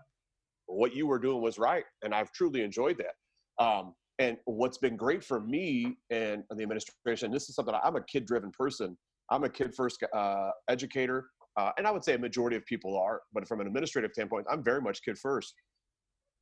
what 0.67 0.95
you 0.95 1.07
were 1.07 1.19
doing 1.19 1.41
was 1.41 1.57
right, 1.57 1.83
and 2.03 2.13
I've 2.13 2.31
truly 2.31 2.61
enjoyed 2.61 2.97
that. 2.99 3.63
Um, 3.63 3.93
and 4.19 4.37
what's 4.45 4.77
been 4.77 4.95
great 4.95 5.23
for 5.23 5.39
me 5.41 5.97
and 6.09 6.43
the 6.49 6.63
administration, 6.63 7.31
this 7.31 7.49
is 7.49 7.55
something 7.55 7.75
I'm 7.83 7.95
a 7.95 8.03
kid-driven 8.03 8.51
person. 8.51 8.97
I'm 9.31 9.43
a 9.43 9.49
kid-first 9.49 10.03
uh, 10.15 10.51
educator, 10.69 11.25
uh, 11.57 11.71
and 11.77 11.87
I 11.87 11.91
would 11.91 12.03
say 12.03 12.13
a 12.13 12.19
majority 12.19 12.55
of 12.55 12.65
people 12.65 12.97
are. 12.97 13.21
But 13.33 13.47
from 13.47 13.59
an 13.61 13.67
administrative 13.67 14.11
standpoint, 14.13 14.45
I'm 14.49 14.63
very 14.63 14.81
much 14.81 14.99
kid-first. 15.03 15.53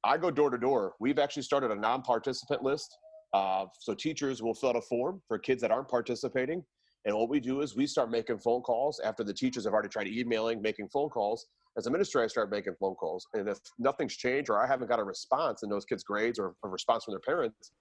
I 0.03 0.17
go 0.17 0.31
door 0.31 0.49
to 0.49 0.57
door. 0.57 0.93
We've 0.99 1.19
actually 1.19 1.43
started 1.43 1.71
a 1.71 1.75
non-participant 1.75 2.63
list 2.63 2.95
uh, 3.33 3.65
so 3.79 3.93
teachers 3.93 4.41
will 4.41 4.53
fill 4.53 4.69
out 4.69 4.75
a 4.75 4.81
form 4.81 5.21
for 5.27 5.37
kids 5.37 5.61
that 5.61 5.71
aren't 5.71 5.87
participating. 5.87 6.63
And 7.05 7.15
what 7.15 7.29
we 7.29 7.39
do 7.39 7.61
is 7.61 7.75
we 7.75 7.87
start 7.87 8.11
making 8.11 8.39
phone 8.39 8.61
calls 8.61 8.99
after 9.03 9.23
the 9.23 9.33
teachers 9.33 9.65
have 9.65 9.73
already 9.73 9.89
tried 9.89 10.07
emailing, 10.07 10.61
making 10.61 10.89
phone 10.89 11.09
calls. 11.09 11.47
As 11.77 11.85
a 11.85 11.89
administrator, 11.89 12.25
I 12.25 12.27
start 12.27 12.51
making 12.51 12.73
phone 12.79 12.95
calls. 12.95 13.25
And 13.33 13.47
if 13.47 13.57
nothing's 13.79 14.15
changed 14.15 14.49
or 14.49 14.61
I 14.61 14.67
haven't 14.67 14.87
got 14.87 14.99
a 14.99 15.03
response 15.03 15.63
in 15.63 15.69
those 15.69 15.85
kids' 15.85 16.03
grades 16.03 16.37
or 16.37 16.53
a 16.63 16.67
response 16.67 17.05
from 17.05 17.13
their 17.13 17.21
parents, 17.21 17.71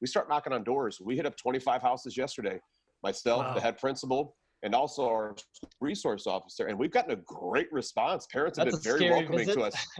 we 0.00 0.06
start 0.06 0.28
knocking 0.28 0.52
on 0.52 0.62
doors. 0.64 1.00
We 1.02 1.16
hit 1.16 1.24
up 1.24 1.36
25 1.36 1.80
houses 1.80 2.16
yesterday. 2.16 2.60
Myself, 3.02 3.44
wow. 3.44 3.54
the 3.54 3.60
head 3.60 3.78
principal, 3.78 4.36
and 4.62 4.74
also 4.74 5.08
our 5.08 5.36
resource 5.80 6.26
officer. 6.26 6.66
And 6.66 6.78
we've 6.78 6.90
gotten 6.90 7.12
a 7.12 7.22
great 7.24 7.72
response. 7.72 8.26
Parents 8.30 8.58
have 8.58 8.70
That's 8.70 8.82
been 8.82 8.98
very 8.98 9.10
welcoming 9.10 9.46
visit. 9.46 9.54
to 9.54 9.62
us. 9.62 9.86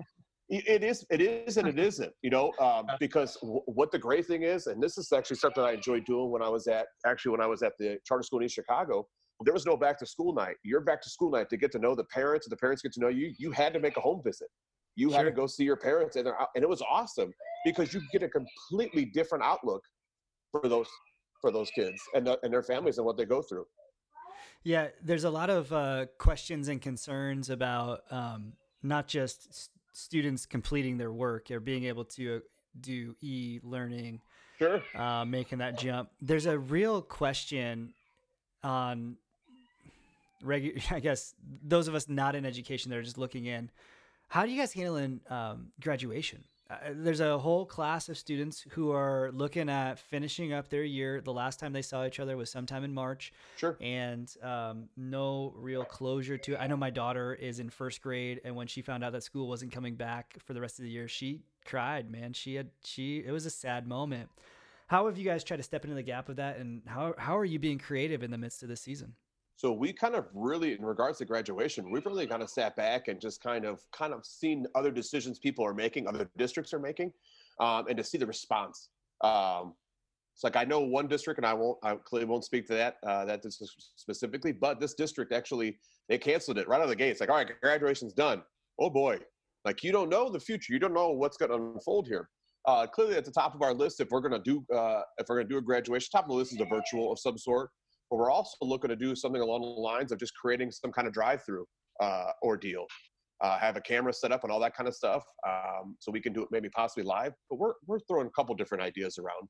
It 0.48 0.84
is, 0.84 1.04
it 1.10 1.20
is, 1.20 1.56
and 1.56 1.66
it 1.66 1.78
isn't. 1.78 2.12
You 2.22 2.30
know, 2.30 2.52
um, 2.60 2.86
because 3.00 3.36
w- 3.42 3.62
what 3.66 3.90
the 3.90 3.98
great 3.98 4.26
thing 4.26 4.44
is, 4.44 4.68
and 4.68 4.80
this 4.80 4.96
is 4.96 5.10
actually 5.10 5.38
something 5.38 5.62
I 5.62 5.72
enjoyed 5.72 6.04
doing 6.04 6.30
when 6.30 6.40
I 6.40 6.48
was 6.48 6.68
at 6.68 6.86
actually 7.04 7.32
when 7.32 7.40
I 7.40 7.46
was 7.46 7.62
at 7.62 7.72
the 7.78 7.98
charter 8.04 8.22
school 8.22 8.38
in 8.38 8.44
East 8.44 8.54
Chicago. 8.54 9.06
There 9.44 9.52
was 9.52 9.66
no 9.66 9.76
back 9.76 9.98
to 9.98 10.06
school 10.06 10.32
night. 10.32 10.56
Your 10.64 10.80
back 10.80 11.02
to 11.02 11.10
school 11.10 11.32
night 11.32 11.50
to 11.50 11.56
get 11.56 11.72
to 11.72 11.78
know 11.80 11.96
the 11.96 12.04
parents, 12.04 12.46
and 12.46 12.52
the 12.52 12.56
parents 12.56 12.80
get 12.80 12.92
to 12.92 13.00
know 13.00 13.08
you. 13.08 13.34
You 13.38 13.50
had 13.50 13.72
to 13.72 13.80
make 13.80 13.96
a 13.96 14.00
home 14.00 14.22
visit. 14.24 14.48
You 14.94 15.10
sure. 15.10 15.18
had 15.18 15.24
to 15.24 15.32
go 15.32 15.48
see 15.48 15.64
your 15.64 15.76
parents, 15.76 16.14
and 16.14 16.28
and 16.28 16.62
it 16.62 16.68
was 16.68 16.82
awesome 16.88 17.32
because 17.64 17.92
you 17.92 18.00
get 18.12 18.22
a 18.22 18.28
completely 18.28 19.06
different 19.06 19.42
outlook 19.42 19.82
for 20.52 20.68
those 20.68 20.88
for 21.40 21.50
those 21.50 21.70
kids 21.70 22.00
and 22.14 22.26
the, 22.26 22.38
and 22.44 22.52
their 22.52 22.62
families 22.62 22.98
and 22.98 23.04
what 23.04 23.16
they 23.16 23.24
go 23.24 23.42
through. 23.42 23.66
Yeah, 24.62 24.88
there's 25.02 25.24
a 25.24 25.30
lot 25.30 25.50
of 25.50 25.72
uh, 25.72 26.06
questions 26.18 26.68
and 26.68 26.80
concerns 26.80 27.50
about 27.50 28.02
um, 28.10 28.54
not 28.82 29.06
just 29.06 29.70
students 29.96 30.44
completing 30.44 30.98
their 30.98 31.12
work 31.12 31.50
or 31.50 31.58
being 31.58 31.84
able 31.84 32.04
to 32.04 32.36
uh, 32.36 32.40
do 32.80 33.16
e-learning 33.22 34.20
sure. 34.58 34.82
uh, 34.94 35.24
making 35.24 35.58
that 35.58 35.78
jump. 35.78 36.10
There's 36.20 36.46
a 36.46 36.58
real 36.58 37.00
question 37.00 37.94
on 38.62 39.16
regular 40.42 40.80
i 40.90 41.00
guess 41.00 41.34
those 41.62 41.88
of 41.88 41.94
us 41.94 42.08
not 42.08 42.34
in 42.34 42.44
education 42.44 42.90
that 42.90 42.98
are 42.98 43.02
just 43.02 43.18
looking 43.18 43.46
in 43.46 43.70
how 44.28 44.44
do 44.44 44.52
you 44.52 44.58
guys 44.58 44.72
handle 44.72 44.96
in 44.96 45.20
um, 45.30 45.68
graduation 45.80 46.44
uh, 46.68 46.76
there's 46.90 47.20
a 47.20 47.38
whole 47.38 47.64
class 47.64 48.08
of 48.08 48.18
students 48.18 48.66
who 48.70 48.90
are 48.90 49.30
looking 49.32 49.68
at 49.68 49.98
finishing 49.98 50.52
up 50.52 50.68
their 50.68 50.82
year. 50.82 51.20
The 51.20 51.32
last 51.32 51.60
time 51.60 51.72
they 51.72 51.82
saw 51.82 52.04
each 52.04 52.18
other 52.18 52.36
was 52.36 52.50
sometime 52.50 52.82
in 52.82 52.92
March. 52.92 53.32
Sure. 53.56 53.76
And 53.80 54.32
um, 54.42 54.88
no 54.96 55.54
real 55.56 55.84
closure 55.84 56.36
to 56.38 56.54
it. 56.54 56.58
I 56.60 56.66
know 56.66 56.76
my 56.76 56.90
daughter 56.90 57.34
is 57.34 57.60
in 57.60 57.70
first 57.70 58.02
grade, 58.02 58.40
and 58.44 58.56
when 58.56 58.66
she 58.66 58.82
found 58.82 59.04
out 59.04 59.12
that 59.12 59.22
school 59.22 59.48
wasn't 59.48 59.70
coming 59.70 59.94
back 59.94 60.34
for 60.44 60.54
the 60.54 60.60
rest 60.60 60.78
of 60.78 60.84
the 60.84 60.90
year, 60.90 61.06
she 61.06 61.42
cried. 61.64 62.10
Man, 62.10 62.32
she 62.32 62.56
had 62.56 62.70
she. 62.84 63.22
It 63.24 63.30
was 63.30 63.46
a 63.46 63.50
sad 63.50 63.86
moment. 63.86 64.28
How 64.88 65.06
have 65.06 65.18
you 65.18 65.24
guys 65.24 65.44
tried 65.44 65.58
to 65.58 65.62
step 65.62 65.84
into 65.84 65.94
the 65.94 66.02
gap 66.02 66.28
of 66.28 66.36
that, 66.36 66.58
and 66.58 66.82
how 66.86 67.14
how 67.16 67.38
are 67.38 67.44
you 67.44 67.60
being 67.60 67.78
creative 67.78 68.24
in 68.24 68.30
the 68.30 68.38
midst 68.38 68.64
of 68.64 68.68
the 68.68 68.76
season? 68.76 69.14
So 69.56 69.72
we 69.72 69.92
kind 69.92 70.14
of 70.14 70.26
really, 70.34 70.74
in 70.74 70.84
regards 70.84 71.18
to 71.18 71.24
graduation, 71.24 71.90
we've 71.90 72.04
really 72.04 72.26
kind 72.26 72.42
of 72.42 72.50
sat 72.50 72.76
back 72.76 73.08
and 73.08 73.18
just 73.18 73.42
kind 73.42 73.64
of 73.64 73.80
kind 73.90 74.12
of 74.12 74.24
seen 74.24 74.66
other 74.74 74.90
decisions 74.90 75.38
people 75.38 75.64
are 75.64 75.72
making, 75.72 76.06
other 76.06 76.30
districts 76.36 76.74
are 76.74 76.78
making, 76.78 77.10
um, 77.58 77.86
and 77.88 77.96
to 77.96 78.04
see 78.04 78.18
the 78.18 78.26
response. 78.26 78.90
Um, 79.22 79.72
it's 80.34 80.44
like 80.44 80.56
I 80.56 80.64
know 80.64 80.80
one 80.80 81.08
district, 81.08 81.38
and 81.38 81.46
I 81.46 81.54
won't, 81.54 81.78
I 81.82 81.94
clearly 81.94 82.26
won't 82.26 82.44
speak 82.44 82.66
to 82.66 82.74
that 82.74 82.96
uh, 83.06 83.24
that 83.24 83.42
specifically, 83.96 84.52
but 84.52 84.78
this 84.78 84.92
district 84.92 85.32
actually 85.32 85.78
they 86.10 86.18
canceled 86.18 86.58
it 86.58 86.68
right 86.68 86.76
out 86.76 86.82
of 86.82 86.90
the 86.90 86.96
gate. 86.96 87.08
It's 87.08 87.20
like, 87.20 87.30
all 87.30 87.36
right, 87.36 87.48
graduation's 87.62 88.12
done. 88.12 88.42
Oh 88.78 88.90
boy, 88.90 89.18
like 89.64 89.82
you 89.82 89.90
don't 89.90 90.10
know 90.10 90.28
the 90.28 90.38
future, 90.38 90.74
you 90.74 90.78
don't 90.78 90.92
know 90.92 91.12
what's 91.12 91.38
going 91.38 91.50
to 91.50 91.56
unfold 91.56 92.06
here. 92.06 92.28
Uh, 92.66 92.86
clearly, 92.86 93.16
at 93.16 93.24
the 93.24 93.30
top 93.30 93.54
of 93.54 93.62
our 93.62 93.72
list, 93.72 94.00
if 94.00 94.08
we're 94.10 94.20
going 94.20 94.32
to 94.32 94.38
do 94.38 94.62
uh, 94.76 95.00
if 95.16 95.26
we're 95.30 95.36
going 95.36 95.48
to 95.48 95.54
do 95.54 95.58
a 95.58 95.62
graduation, 95.62 96.08
top 96.12 96.24
of 96.24 96.30
the 96.30 96.36
list 96.36 96.52
is 96.52 96.60
a 96.60 96.66
virtual 96.66 97.10
of 97.10 97.18
some 97.18 97.38
sort 97.38 97.70
but 98.10 98.16
we're 98.16 98.30
also 98.30 98.56
looking 98.62 98.88
to 98.88 98.96
do 98.96 99.14
something 99.14 99.42
along 99.42 99.62
the 99.62 99.66
lines 99.66 100.12
of 100.12 100.18
just 100.18 100.34
creating 100.34 100.70
some 100.70 100.92
kind 100.92 101.08
of 101.08 101.14
drive-through 101.14 101.64
uh, 102.00 102.30
ordeal. 102.42 102.86
Uh, 103.42 103.58
have 103.58 103.76
a 103.76 103.80
camera 103.82 104.12
set 104.12 104.32
up 104.32 104.44
and 104.44 104.52
all 104.52 104.58
that 104.58 104.74
kind 104.74 104.88
of 104.88 104.94
stuff, 104.94 105.22
um, 105.46 105.94
so 106.00 106.10
we 106.10 106.20
can 106.20 106.32
do 106.32 106.42
it 106.42 106.48
maybe 106.50 106.70
possibly 106.70 107.04
live. 107.04 107.34
But 107.50 107.58
we're 107.58 107.74
we're 107.86 108.00
throwing 108.08 108.26
a 108.26 108.30
couple 108.30 108.54
different 108.54 108.82
ideas 108.82 109.18
around. 109.18 109.48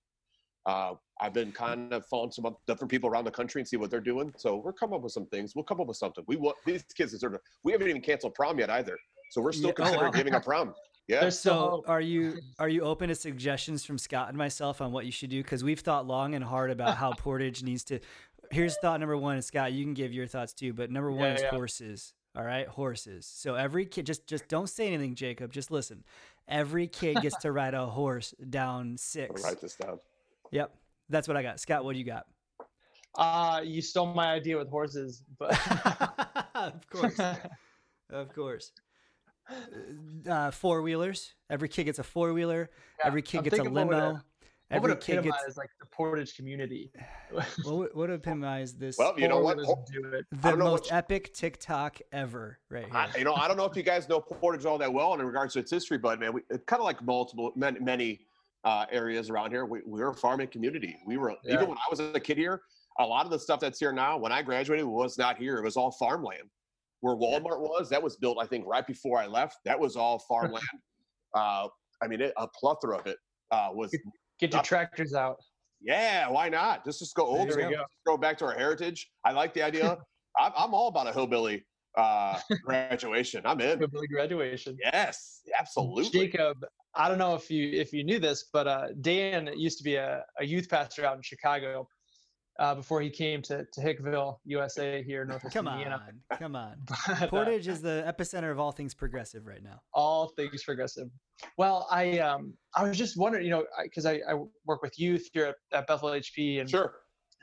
Uh, 0.67 0.95
I've 1.21 1.33
been 1.33 1.53
kind 1.53 1.93
of 1.93 2.05
following 2.07 2.33
some 2.33 2.45
different 2.67 2.91
people 2.91 3.09
around 3.09 3.25
the 3.25 3.31
country 3.31 3.61
and 3.61 3.69
see 3.69 3.77
what 3.77 3.89
they're 3.89 4.01
doing. 4.01 4.33
So 4.37 4.57
we're 4.57 4.73
coming 4.73 4.97
up 4.97 5.03
with 5.03 5.13
some 5.13 5.27
things. 5.27 5.53
We'll 5.55 5.65
come 5.65 5.81
up 5.81 5.87
with 5.87 5.97
something. 5.97 6.25
We 6.27 6.35
want 6.35 6.57
these 6.67 6.83
kids 6.97 7.13
deserve. 7.13 7.37
We 7.63 7.71
haven't 7.71 7.89
even 7.89 8.03
canceled 8.03 8.35
prom 8.35 8.59
yet 8.59 8.71
either. 8.71 8.99
So 9.31 9.41
we're 9.41 9.53
still 9.53 9.69
yeah. 9.69 9.75
considering 9.75 10.03
oh, 10.03 10.07
wow. 10.07 10.11
giving 10.11 10.35
a 10.35 10.41
prom. 10.41 10.75
Yeah. 11.09 11.29
So 11.29 11.85
are 11.87 12.01
you 12.01 12.41
are 12.59 12.69
you 12.69 12.81
open 12.83 13.11
to 13.11 13.15
suggestions 13.15 13.85
from 13.85 13.97
Scott 13.97 14.29
and 14.29 14.37
myself 14.37 14.81
on 14.81 14.91
what 14.91 15.07
you 15.07 15.13
should 15.13 15.31
do? 15.31 15.41
Because 15.41 15.63
we've 15.63 15.79
thought 15.79 16.05
long 16.05 16.35
and 16.35 16.43
hard 16.45 16.73
about 16.73 16.97
how 16.97 17.13
Portage 17.13 17.63
needs 17.63 17.85
to 17.85 18.01
here's 18.51 18.77
thought 18.79 19.01
number 19.01 19.17
one, 19.17 19.41
Scott. 19.43 19.73
You 19.73 19.85
can 19.85 19.95
give 19.95 20.13
your 20.13 20.27
thoughts 20.27 20.53
too, 20.53 20.73
but 20.73 20.91
number 20.91 21.11
one 21.11 21.29
yeah, 21.29 21.35
is 21.35 21.43
yeah. 21.43 21.51
horses. 21.51 22.15
All 22.37 22.45
right, 22.45 22.69
horses. 22.69 23.27
So 23.27 23.55
every 23.55 23.87
kid, 23.87 24.07
just 24.07 24.27
just 24.27 24.47
don't 24.49 24.69
say 24.69 24.89
anything, 24.89 25.15
Jacob. 25.15 25.53
Just 25.53 25.71
listen. 25.71 26.05
Every 26.49 26.87
kid 26.87 27.17
gets 27.23 27.37
to 27.39 27.53
ride 27.53 27.75
a 27.75 27.87
horse 27.87 28.35
down 28.51 28.97
six. 28.99 29.43
I'll 29.43 29.51
write 29.51 29.61
this 29.61 29.77
down. 29.77 29.99
Yep, 30.51 30.75
that's 31.09 31.29
what 31.29 31.37
I 31.37 31.43
got. 31.43 31.61
Scott, 31.61 31.85
what 31.85 31.95
do 31.95 31.99
you 31.99 32.05
got? 32.05 32.27
Uh, 33.17 33.63
you 33.65 33.81
stole 33.81 34.13
my 34.13 34.33
idea 34.33 34.59
with 34.59 34.69
horses, 34.69 35.23
but 35.39 35.59
of 36.55 36.89
course, 36.91 37.19
of 38.11 38.35
course. 38.35 38.73
Uh, 40.29 40.51
four 40.51 40.83
wheelers. 40.83 41.35
Every 41.49 41.69
kid 41.69 41.85
gets 41.85 41.99
a 41.99 42.03
four 42.03 42.33
wheeler. 42.33 42.69
Yeah, 42.99 43.07
Every 43.07 43.23
kid 43.23 43.39
I'm 43.39 43.45
gets 43.45 43.59
a 43.59 43.63
limo. 43.63 44.21
Every 44.71 44.91
what 44.91 44.97
would 44.97 45.05
kid 45.05 45.23
gets 45.23 45.57
like 45.57 45.71
the 45.79 45.87
Portage 45.87 46.35
community. 46.35 46.91
what 47.63 47.95
would 47.95 48.11
epitomize 48.11 48.75
this? 48.75 48.99
Well, 48.99 49.15
you 49.17 49.29
know 49.29 49.41
what? 49.41 49.59
The 50.33 50.57
most 50.57 50.93
epic 50.93 51.33
TikTok 51.35 52.01
ever, 52.11 52.59
right 52.69 52.85
here. 52.85 52.95
I, 52.95 53.09
you 53.17 53.25
know, 53.25 53.35
I 53.35 53.47
don't 53.47 53.57
know 53.57 53.65
if 53.65 53.77
you 53.77 53.85
guys 53.85 54.09
know 54.09 54.21
Portage 54.21 54.65
all 54.65 54.77
that 54.79 54.93
well 54.93 55.15
in 55.15 55.23
regards 55.25 55.53
to 55.53 55.61
its 55.61 55.71
history, 55.71 55.99
but 55.99 56.19
man, 56.19 56.33
we, 56.33 56.41
it's 56.51 56.65
kind 56.65 56.81
of 56.81 56.85
like 56.85 57.01
multiple, 57.05 57.53
many, 57.55 57.79
many 57.79 58.21
uh, 58.65 58.87
areas 58.91 59.31
around 59.31 59.53
here. 59.53 59.67
We, 59.67 59.83
we 59.87 60.01
were 60.01 60.11
a 60.11 60.15
farming 60.15 60.49
community. 60.49 60.97
We 61.07 61.17
were 61.17 61.37
yeah. 61.45 61.55
even 61.55 61.69
when 61.69 61.79
I 61.79 61.89
was 61.89 62.01
a 62.01 62.19
kid 62.19 62.37
here. 62.37 62.63
A 62.99 63.07
lot 63.07 63.25
of 63.25 63.31
the 63.31 63.39
stuff 63.39 63.61
that's 63.61 63.79
here 63.79 63.93
now, 63.93 64.17
when 64.17 64.33
I 64.33 64.43
graduated, 64.43 64.85
was 64.85 65.17
not 65.17 65.37
here. 65.37 65.59
It 65.59 65.63
was 65.63 65.77
all 65.77 65.93
farmland 65.93 66.51
where 67.01 67.15
Walmart 67.15 67.61
was, 67.61 67.89
that 67.91 68.03
was 68.03 68.17
built, 68.17 68.39
I 68.41 68.47
think, 68.47 68.67
right 68.67 68.87
before 68.87 69.19
I 69.19 69.27
left. 69.27 69.59
That 69.65 69.79
was 69.79 69.97
all 69.97 70.19
farmland. 70.19 70.65
uh, 71.35 71.69
I 72.03 72.09
mean, 72.09 72.21
it, 72.21 72.33
a 72.37 72.49
plethora 72.49 72.99
of 72.99 73.07
it 73.07 73.19
uh, 73.51 73.69
was. 73.73 73.97
Get 74.39 74.53
your 74.53 74.63
tractors 74.63 75.15
out. 75.15 75.41
Yeah, 75.81 76.29
why 76.29 76.49
not? 76.49 76.85
Just 76.85 76.99
just 76.99 77.15
go 77.15 77.27
old 77.27 77.49
There 77.51 77.61
you 77.61 77.67
school. 77.67 77.85
go. 78.05 78.13
Go 78.13 78.17
back 78.17 78.39
to 78.39 78.47
our 78.47 78.55
heritage. 78.55 79.11
I 79.25 79.33
like 79.33 79.55
the 79.55 79.63
idea. 79.63 79.99
I'm, 80.39 80.53
I'm 80.57 80.75
all 80.75 80.89
about 80.89 81.07
a 81.07 81.13
hillbilly 81.13 81.65
uh, 81.97 82.39
graduation. 82.65 83.43
I'm 83.45 83.61
in. 83.61 83.79
Hillbilly 83.79 84.07
graduation. 84.09 84.77
Yes, 84.83 85.41
absolutely. 85.59 86.27
Jacob, 86.27 86.59
I 86.95 87.09
don't 87.09 87.19
know 87.19 87.35
if 87.35 87.51
you 87.51 87.71
if 87.73 87.93
you 87.93 88.05
knew 88.05 88.19
this, 88.19 88.47
but 88.53 88.67
uh, 88.67 88.87
Dan 89.01 89.51
used 89.57 89.79
to 89.79 89.85
be 89.85 89.97
a, 89.97 90.25
a 90.39 90.45
youth 90.45 90.69
pastor 90.69 91.05
out 91.07 91.17
in 91.17 91.23
Chicago 91.23 91.89
uh, 92.59 92.75
before 92.75 93.01
he 93.01 93.11
came 93.11 93.43
to, 93.43 93.65
to 93.73 93.81
Hickville, 93.81 94.39
USA, 94.45 95.03
here 95.03 95.23
in 95.23 95.29
Northwest 95.29 95.55
Come 95.55 95.69
on, 95.69 96.21
come 96.39 96.57
on. 96.57 96.77
But, 96.87 97.23
uh, 97.23 97.27
Portage 97.29 97.69
is 97.69 97.83
the 97.83 98.05
epicenter 98.07 98.51
of 98.51 98.59
all 98.59 98.73
things 98.73 98.95
progressive 98.95 99.47
right 99.47 99.63
now. 99.63 99.81
all 99.93 100.29
things 100.37 100.63
progressive. 100.65 101.09
Well, 101.59 101.87
I 101.91 102.19
um 102.21 102.55
I 102.75 102.85
was 102.85 102.97
just 102.97 103.17
wondering, 103.17 103.45
you 103.45 103.51
know, 103.51 103.65
because 103.83 104.07
I, 104.07 104.21
I, 104.29 104.35
work 104.65 104.83
with 104.83 104.99
youth 104.99 105.29
here 105.33 105.47
at, 105.47 105.79
at 105.79 105.87
Bethel 105.87 106.11
HP, 106.11 106.61
and 106.61 106.69
Sure. 106.71 106.95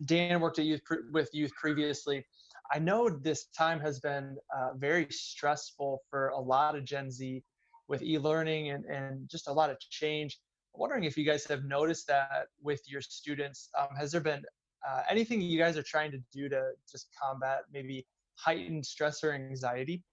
Dan 0.06 0.42
worked 0.42 0.60
at 0.60 0.66
youth 0.66 0.84
pre- 0.84 1.10
with 1.12 1.30
youth 1.34 1.52
previously. 1.60 2.26
I 2.74 2.80
know 2.80 3.10
this 3.10 3.46
time 3.56 3.80
has 3.82 4.00
been 4.00 4.38
uh, 4.56 4.70
very 4.76 5.08
stressful 5.12 6.02
for 6.10 6.30
a 6.30 6.40
lot 6.40 6.76
of 6.76 6.86
Gen 6.86 7.12
Z 7.12 7.44
with 7.88 8.02
e-learning 8.02 8.72
and, 8.72 8.86
and 8.86 9.30
just 9.30 9.48
a 9.48 9.52
lot 9.54 9.70
of 9.70 9.80
change. 9.80 10.40
I'm 10.74 10.80
wondering 10.80 11.04
if 11.04 11.16
you 11.18 11.26
guys 11.26 11.46
have 11.46 11.66
noticed 11.66 12.08
that 12.08 12.48
with 12.62 12.82
your 12.88 13.02
students. 13.02 13.70
Um, 13.80 13.90
has 13.96 14.12
there 14.12 14.22
been 14.22 14.42
uh, 14.88 15.02
anything 15.10 15.42
you 15.42 15.58
guys 15.58 15.78
are 15.78 15.84
trying 15.84 16.12
to 16.12 16.20
do 16.32 16.50
to 16.50 16.72
just 16.92 17.08
combat 17.20 17.62
maybe 17.72 18.06
heightened 18.36 18.86
stress 18.86 19.24
or 19.24 19.34
anxiety? 19.34 20.04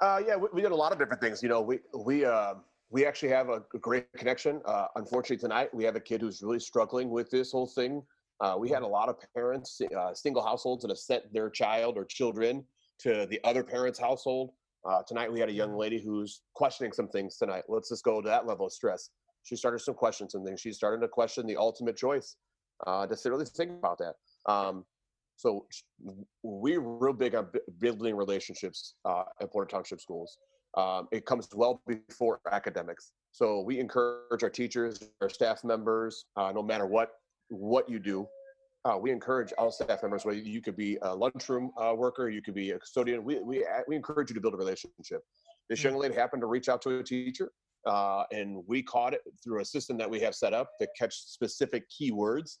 Uh, 0.00 0.20
yeah, 0.26 0.36
we, 0.36 0.48
we 0.52 0.62
did 0.62 0.72
a 0.72 0.76
lot 0.76 0.92
of 0.92 0.98
different 0.98 1.20
things. 1.20 1.42
You 1.42 1.48
know, 1.48 1.60
we 1.60 1.80
we 1.94 2.24
uh, 2.24 2.54
we 2.90 3.06
actually 3.06 3.30
have 3.30 3.48
a, 3.48 3.62
a 3.74 3.78
great 3.78 4.12
connection. 4.14 4.60
Uh, 4.64 4.86
unfortunately, 4.96 5.36
tonight 5.36 5.72
we 5.74 5.84
have 5.84 5.96
a 5.96 6.00
kid 6.00 6.20
who's 6.20 6.42
really 6.42 6.60
struggling 6.60 7.10
with 7.10 7.30
this 7.30 7.52
whole 7.52 7.66
thing. 7.66 8.02
Uh, 8.40 8.56
we 8.58 8.70
had 8.70 8.82
a 8.82 8.86
lot 8.86 9.08
of 9.08 9.16
parents, 9.34 9.80
uh, 9.96 10.14
single 10.14 10.42
households, 10.42 10.82
that 10.82 10.88
have 10.88 10.98
sent 10.98 11.30
their 11.32 11.50
child 11.50 11.98
or 11.98 12.04
children 12.06 12.64
to 12.98 13.26
the 13.26 13.38
other 13.44 13.62
parent's 13.62 13.98
household. 13.98 14.52
Uh, 14.88 15.02
tonight 15.06 15.30
we 15.30 15.38
had 15.38 15.50
a 15.50 15.52
young 15.52 15.76
lady 15.76 16.00
who's 16.00 16.40
questioning 16.54 16.90
some 16.90 17.06
things. 17.08 17.36
Tonight, 17.36 17.64
let's 17.68 17.90
just 17.90 18.02
go 18.02 18.22
to 18.22 18.28
that 18.28 18.46
level 18.46 18.66
of 18.66 18.72
stress. 18.72 19.10
She 19.42 19.56
started 19.56 19.80
some 19.80 19.94
questions 19.94 20.34
and 20.34 20.44
things. 20.44 20.60
She's 20.60 20.76
starting 20.76 21.02
to 21.02 21.08
question 21.08 21.46
the 21.46 21.56
ultimate 21.56 21.96
choice. 21.96 22.36
Uh, 22.86 23.06
to 23.06 23.30
really 23.30 23.44
think 23.44 23.70
about 23.70 23.98
that. 23.98 24.14
Um, 24.50 24.84
so 25.36 25.66
we're 26.42 26.80
real 26.80 27.12
big 27.12 27.34
on 27.34 27.48
bu- 27.52 27.60
building 27.78 28.14
relationships 28.14 28.94
uh, 29.04 29.24
at 29.40 29.50
Portage 29.50 29.72
Township 29.72 30.00
schools. 30.00 30.36
Um, 30.76 31.08
it 31.12 31.24
comes 31.24 31.48
well 31.54 31.82
before 31.86 32.40
academics. 32.52 33.12
So 33.32 33.60
we 33.60 33.78
encourage 33.78 34.42
our 34.42 34.50
teachers, 34.50 35.02
our 35.20 35.28
staff 35.28 35.64
members, 35.64 36.26
uh, 36.36 36.52
no 36.54 36.62
matter 36.62 36.86
what 36.86 37.12
what 37.48 37.88
you 37.88 37.98
do, 37.98 38.28
uh, 38.84 38.96
we 39.00 39.10
encourage 39.10 39.52
all 39.58 39.70
staff 39.70 40.02
members. 40.02 40.24
Whether 40.24 40.38
you 40.38 40.60
could 40.60 40.76
be 40.76 40.98
a 41.02 41.14
lunchroom 41.14 41.70
uh, 41.80 41.94
worker, 41.96 42.28
you 42.28 42.42
could 42.42 42.54
be 42.54 42.70
a 42.70 42.78
custodian. 42.78 43.24
We 43.24 43.40
we 43.40 43.64
we 43.88 43.96
encourage 43.96 44.30
you 44.30 44.34
to 44.34 44.40
build 44.40 44.54
a 44.54 44.58
relationship. 44.58 45.22
This 45.68 45.82
young 45.82 45.96
lady 45.96 46.14
happened 46.14 46.42
to 46.42 46.46
reach 46.46 46.68
out 46.68 46.82
to 46.82 46.98
a 46.98 47.02
teacher, 47.02 47.50
uh, 47.86 48.24
and 48.32 48.62
we 48.66 48.82
caught 48.82 49.14
it 49.14 49.20
through 49.42 49.60
a 49.60 49.64
system 49.64 49.96
that 49.98 50.10
we 50.10 50.20
have 50.20 50.34
set 50.34 50.52
up 50.52 50.70
to 50.80 50.88
catch 50.98 51.14
specific 51.14 51.84
keywords 51.90 52.58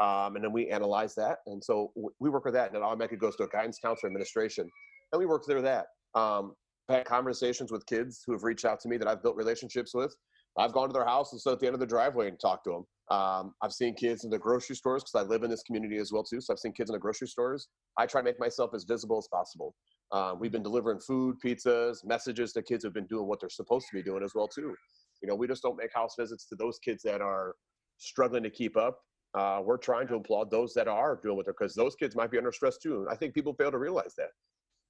um, 0.00 0.34
and 0.34 0.44
then 0.44 0.52
we 0.52 0.68
analyze 0.70 1.14
that. 1.14 1.38
And 1.46 1.62
so 1.62 1.92
we 2.18 2.30
work 2.30 2.44
with 2.44 2.54
that, 2.54 2.68
and 2.68 2.76
it 2.76 2.82
automatically 2.82 3.18
goes 3.18 3.36
to 3.36 3.44
a 3.44 3.48
guidance 3.48 3.78
counselor 3.78 4.08
administration, 4.08 4.68
and 5.12 5.18
we 5.18 5.26
work 5.26 5.44
through 5.44 5.62
that. 5.62 5.86
Um, 6.14 6.54
I've 6.88 6.96
had 6.96 7.04
conversations 7.04 7.70
with 7.70 7.86
kids 7.86 8.22
who 8.26 8.32
have 8.32 8.42
reached 8.42 8.64
out 8.64 8.80
to 8.80 8.88
me 8.88 8.96
that 8.96 9.06
I've 9.06 9.22
built 9.22 9.36
relationships 9.36 9.94
with. 9.94 10.14
I've 10.58 10.72
gone 10.72 10.88
to 10.88 10.92
their 10.92 11.04
house 11.04 11.32
and 11.32 11.40
stood 11.40 11.54
at 11.54 11.60
the 11.60 11.66
end 11.66 11.74
of 11.74 11.80
the 11.80 11.86
driveway 11.86 12.28
and 12.28 12.40
talked 12.40 12.64
to 12.64 12.70
them. 12.70 13.16
Um, 13.16 13.54
I've 13.62 13.72
seen 13.72 13.94
kids 13.94 14.24
in 14.24 14.30
the 14.30 14.38
grocery 14.38 14.74
stores 14.74 15.04
because 15.04 15.24
I 15.24 15.28
live 15.28 15.42
in 15.42 15.50
this 15.50 15.62
community 15.62 15.98
as 15.98 16.12
well 16.12 16.24
too. 16.24 16.40
So 16.40 16.52
I've 16.52 16.58
seen 16.58 16.72
kids 16.72 16.90
in 16.90 16.94
the 16.94 17.00
grocery 17.00 17.28
stores. 17.28 17.68
I 17.96 18.06
try 18.06 18.20
to 18.20 18.24
make 18.24 18.40
myself 18.40 18.70
as 18.74 18.84
visible 18.84 19.18
as 19.18 19.28
possible. 19.32 19.74
Um, 20.12 20.40
we've 20.40 20.50
been 20.50 20.62
delivering 20.62 21.00
food, 21.00 21.36
pizzas, 21.44 22.04
messages 22.04 22.52
to 22.54 22.62
kids 22.62 22.84
who've 22.84 22.92
been 22.94 23.06
doing 23.06 23.26
what 23.26 23.40
they're 23.40 23.48
supposed 23.48 23.86
to 23.90 23.96
be 23.96 24.02
doing 24.02 24.24
as 24.24 24.32
well 24.34 24.48
too. 24.48 24.74
You 25.22 25.28
know, 25.28 25.34
we 25.36 25.46
just 25.46 25.62
don't 25.62 25.76
make 25.76 25.90
house 25.94 26.14
visits 26.18 26.46
to 26.46 26.56
those 26.56 26.78
kids 26.78 27.02
that 27.04 27.20
are 27.20 27.54
struggling 27.98 28.42
to 28.42 28.50
keep 28.50 28.76
up 28.76 28.98
uh, 29.34 29.60
we're 29.64 29.76
trying 29.76 30.08
to 30.08 30.16
applaud 30.16 30.50
those 30.50 30.74
that 30.74 30.88
are 30.88 31.18
doing 31.22 31.36
with 31.36 31.48
it 31.48 31.54
because 31.58 31.74
those 31.74 31.94
kids 31.94 32.16
might 32.16 32.30
be 32.30 32.38
under 32.38 32.52
stress 32.52 32.78
too. 32.78 33.06
I 33.10 33.16
think 33.16 33.34
people 33.34 33.54
fail 33.54 33.70
to 33.70 33.78
realize 33.78 34.14
that. 34.16 34.30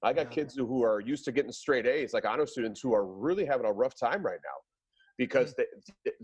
I 0.03 0.13
got 0.13 0.27
Yeah. 0.27 0.29
kids 0.29 0.55
who, 0.55 0.65
who 0.65 0.83
are 0.83 0.99
used 0.99 1.25
to 1.25 1.31
getting 1.31 1.51
straight 1.51 1.85
A's, 1.85 2.13
like 2.13 2.25
honor 2.25 2.47
students, 2.47 2.81
who 2.81 2.93
are 2.93 3.05
really 3.05 3.45
having 3.45 3.67
a 3.67 3.71
rough 3.71 3.95
time 3.95 4.23
right 4.23 4.39
now 4.43 4.57
because 5.17 5.53
they, 5.53 5.65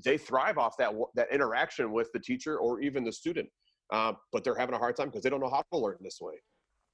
they 0.03 0.17
thrive 0.17 0.57
off 0.57 0.75
that 0.77 0.91
that 1.13 1.31
interaction 1.31 1.91
with 1.91 2.11
the 2.13 2.19
teacher 2.19 2.57
or 2.57 2.79
even 2.81 3.03
the 3.03 3.11
student, 3.11 3.47
uh, 3.93 4.13
but 4.31 4.43
they're 4.43 4.55
having 4.55 4.73
a 4.73 4.77
hard 4.79 4.95
time 4.95 5.07
because 5.09 5.21
they 5.21 5.29
don't 5.29 5.39
know 5.41 5.49
how 5.49 5.63
to 5.71 5.77
learn 5.77 5.97
this 6.01 6.17
way. 6.19 6.33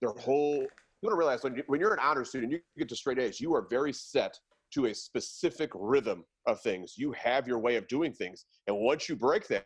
Their 0.01 0.11
whole 0.11 0.55
you 0.57 1.07
want 1.07 1.13
to 1.13 1.17
realize 1.17 1.43
when, 1.43 1.55
you, 1.55 1.63
when 1.67 1.79
you're 1.81 1.93
an 1.93 1.99
honor 1.99 2.23
student, 2.25 2.51
you 2.51 2.59
get 2.77 2.89
to 2.89 2.95
straight 2.95 3.19
A's, 3.19 3.39
you 3.39 3.53
are 3.53 3.67
very 3.69 3.93
set 3.93 4.37
to 4.73 4.85
a 4.87 4.93
specific 4.93 5.69
rhythm 5.73 6.23
of 6.47 6.61
things. 6.61 6.95
You 6.97 7.11
have 7.13 7.47
your 7.47 7.59
way 7.59 7.75
of 7.75 7.87
doing 7.87 8.11
things, 8.13 8.45
and 8.67 8.75
once 8.77 9.07
you 9.07 9.15
break 9.15 9.47
that, 9.47 9.65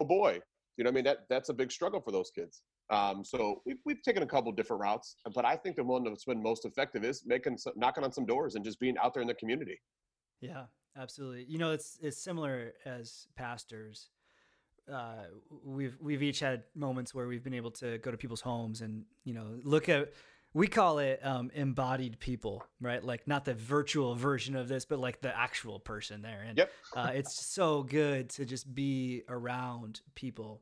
oh 0.00 0.04
boy, 0.06 0.40
you 0.76 0.84
know, 0.84 0.90
I 0.90 0.92
mean, 0.92 1.04
that 1.04 1.26
that's 1.28 1.48
a 1.48 1.54
big 1.54 1.70
struggle 1.70 2.00
for 2.00 2.12
those 2.12 2.30
kids. 2.30 2.62
Um, 2.90 3.24
so 3.24 3.62
we've, 3.64 3.78
we've 3.84 4.02
taken 4.02 4.22
a 4.22 4.26
couple 4.26 4.50
different 4.52 4.82
routes, 4.82 5.16
but 5.34 5.44
I 5.44 5.56
think 5.56 5.76
the 5.76 5.84
one 5.84 6.02
that's 6.02 6.24
been 6.24 6.42
most 6.42 6.64
effective 6.64 7.04
is 7.04 7.22
making 7.24 7.56
some, 7.58 7.72
knocking 7.76 8.02
on 8.02 8.12
some 8.12 8.26
doors 8.26 8.56
and 8.56 8.64
just 8.64 8.80
being 8.80 8.96
out 8.98 9.14
there 9.14 9.20
in 9.20 9.28
the 9.28 9.34
community. 9.34 9.80
Yeah, 10.40 10.64
absolutely. 10.96 11.44
You 11.48 11.58
know, 11.58 11.70
it's 11.72 11.98
it's 12.02 12.22
similar 12.22 12.72
as 12.84 13.26
pastors. 13.36 14.08
Uh, 14.92 15.26
we've 15.62 15.96
we've 16.00 16.22
each 16.22 16.40
had 16.40 16.64
moments 16.74 17.14
where 17.14 17.28
we've 17.28 17.44
been 17.44 17.54
able 17.54 17.70
to 17.70 17.98
go 17.98 18.10
to 18.10 18.16
people's 18.16 18.40
homes 18.40 18.80
and 18.80 19.04
you 19.24 19.34
know 19.34 19.58
look 19.62 19.88
at 19.88 20.12
we 20.52 20.66
call 20.66 20.98
it 20.98 21.20
um, 21.24 21.50
embodied 21.54 22.18
people, 22.18 22.64
right? 22.80 23.02
Like 23.02 23.28
not 23.28 23.44
the 23.44 23.54
virtual 23.54 24.14
version 24.14 24.56
of 24.56 24.68
this, 24.68 24.84
but 24.84 24.98
like 24.98 25.20
the 25.20 25.36
actual 25.36 25.78
person 25.78 26.22
there. 26.22 26.42
And 26.46 26.58
Yep. 26.58 26.72
uh, 26.96 27.10
it's 27.14 27.46
so 27.46 27.82
good 27.84 28.30
to 28.30 28.44
just 28.44 28.72
be 28.74 29.22
around 29.28 30.00
people. 30.14 30.60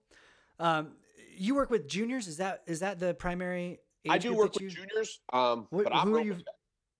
Um, 0.58 0.96
you 1.36 1.54
work 1.54 1.70
with 1.70 1.88
juniors. 1.88 2.26
Is 2.26 2.36
that 2.38 2.62
is 2.66 2.80
that 2.80 2.98
the 2.98 3.14
primary? 3.14 3.78
Age 4.04 4.12
I 4.12 4.18
do 4.18 4.34
work 4.34 4.54
with 4.54 4.62
you, 4.62 4.70
juniors, 4.70 5.20
um, 5.32 5.66
What- 5.70 5.84
but 5.84 5.94
I'm 5.94 6.08
who 6.08 6.16
are 6.16 6.20
you- 6.20 6.38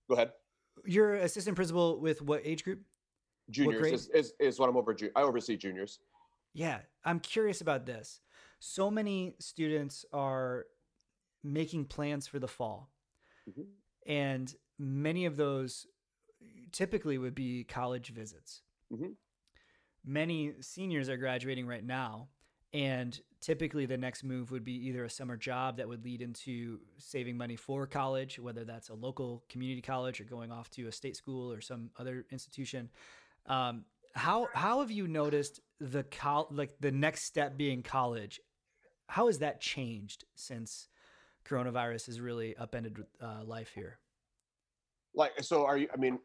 Go 0.09 0.15
ahead. 0.15 0.33
You're 0.85 1.15
assistant 1.15 1.55
principal 1.57 2.01
with 2.01 2.23
what 2.23 2.41
age 2.45 2.65
group? 2.65 2.81
Juniors 3.51 3.93
is, 3.93 4.09
is, 4.09 4.33
is 4.39 4.59
what 4.59 4.69
I'm 4.69 4.77
over. 4.77 4.97
I 5.17 5.23
oversee 5.23 5.57
juniors. 5.57 6.01
Yeah, 6.55 6.81
I'm 7.05 7.21
curious 7.21 7.61
about 7.61 7.87
this. 7.87 8.21
So 8.59 8.91
many 8.91 9.35
students 9.39 10.05
are 10.13 10.67
making 11.43 11.87
plans 11.87 12.27
for 12.27 12.39
the 12.39 12.49
fall, 12.49 12.91
Mhm. 13.49 13.67
and 14.07 14.57
many 14.79 15.25
of 15.25 15.37
those 15.37 15.87
typically 16.73 17.19
would 17.19 17.35
be 17.35 17.65
college 17.65 18.11
visits. 18.11 18.63
Mhm. 18.93 19.17
Many 20.05 20.61
seniors 20.63 21.09
are 21.09 21.17
graduating 21.17 21.67
right 21.67 21.85
now, 21.85 22.31
and 22.73 23.21
typically 23.41 23.87
the 23.87 23.97
next 23.97 24.25
move 24.25 24.51
would 24.51 24.65
be 24.65 24.75
either 24.89 25.05
a 25.05 25.11
summer 25.11 25.37
job 25.37 25.77
that 25.77 25.89
would 25.89 26.05
lead 26.05 26.23
into 26.23 26.81
saving 26.99 27.37
money 27.37 27.57
for 27.57 27.87
college, 27.87 28.39
whether 28.39 28.65
that's 28.65 28.89
a 28.89 28.95
local 28.95 29.45
community 29.49 29.83
college 29.83 30.21
or 30.21 30.25
going 30.25 30.51
off 30.51 30.71
to 30.71 30.87
a 30.87 30.93
state 30.93 31.17
school 31.17 31.53
or 31.53 31.61
some 31.61 31.91
other 31.97 32.27
institution. 32.31 32.91
Um, 33.47 33.85
how 34.15 34.49
how 34.55 34.81
have 34.81 34.91
you 34.91 35.07
noticed 35.07 35.61
the 35.79 36.03
col- 36.05 36.49
like 36.51 36.79
the 36.81 36.91
next 36.91 37.25
step 37.25 37.57
being 37.57 37.83
college? 37.83 38.41
How 39.09 39.27
has 39.27 39.39
that 39.41 39.61
changed 39.61 40.25
since 40.35 40.89
coronavirus 41.49 42.07
has 42.07 42.21
really 42.21 42.57
upended 42.57 43.05
uh, 43.23 43.45
life 43.45 43.71
here? 43.75 43.99
Like, 45.15 45.33
so 45.43 45.65
are 45.65 45.79
you, 45.79 45.89
I 45.93 45.97
mean, 45.97 46.19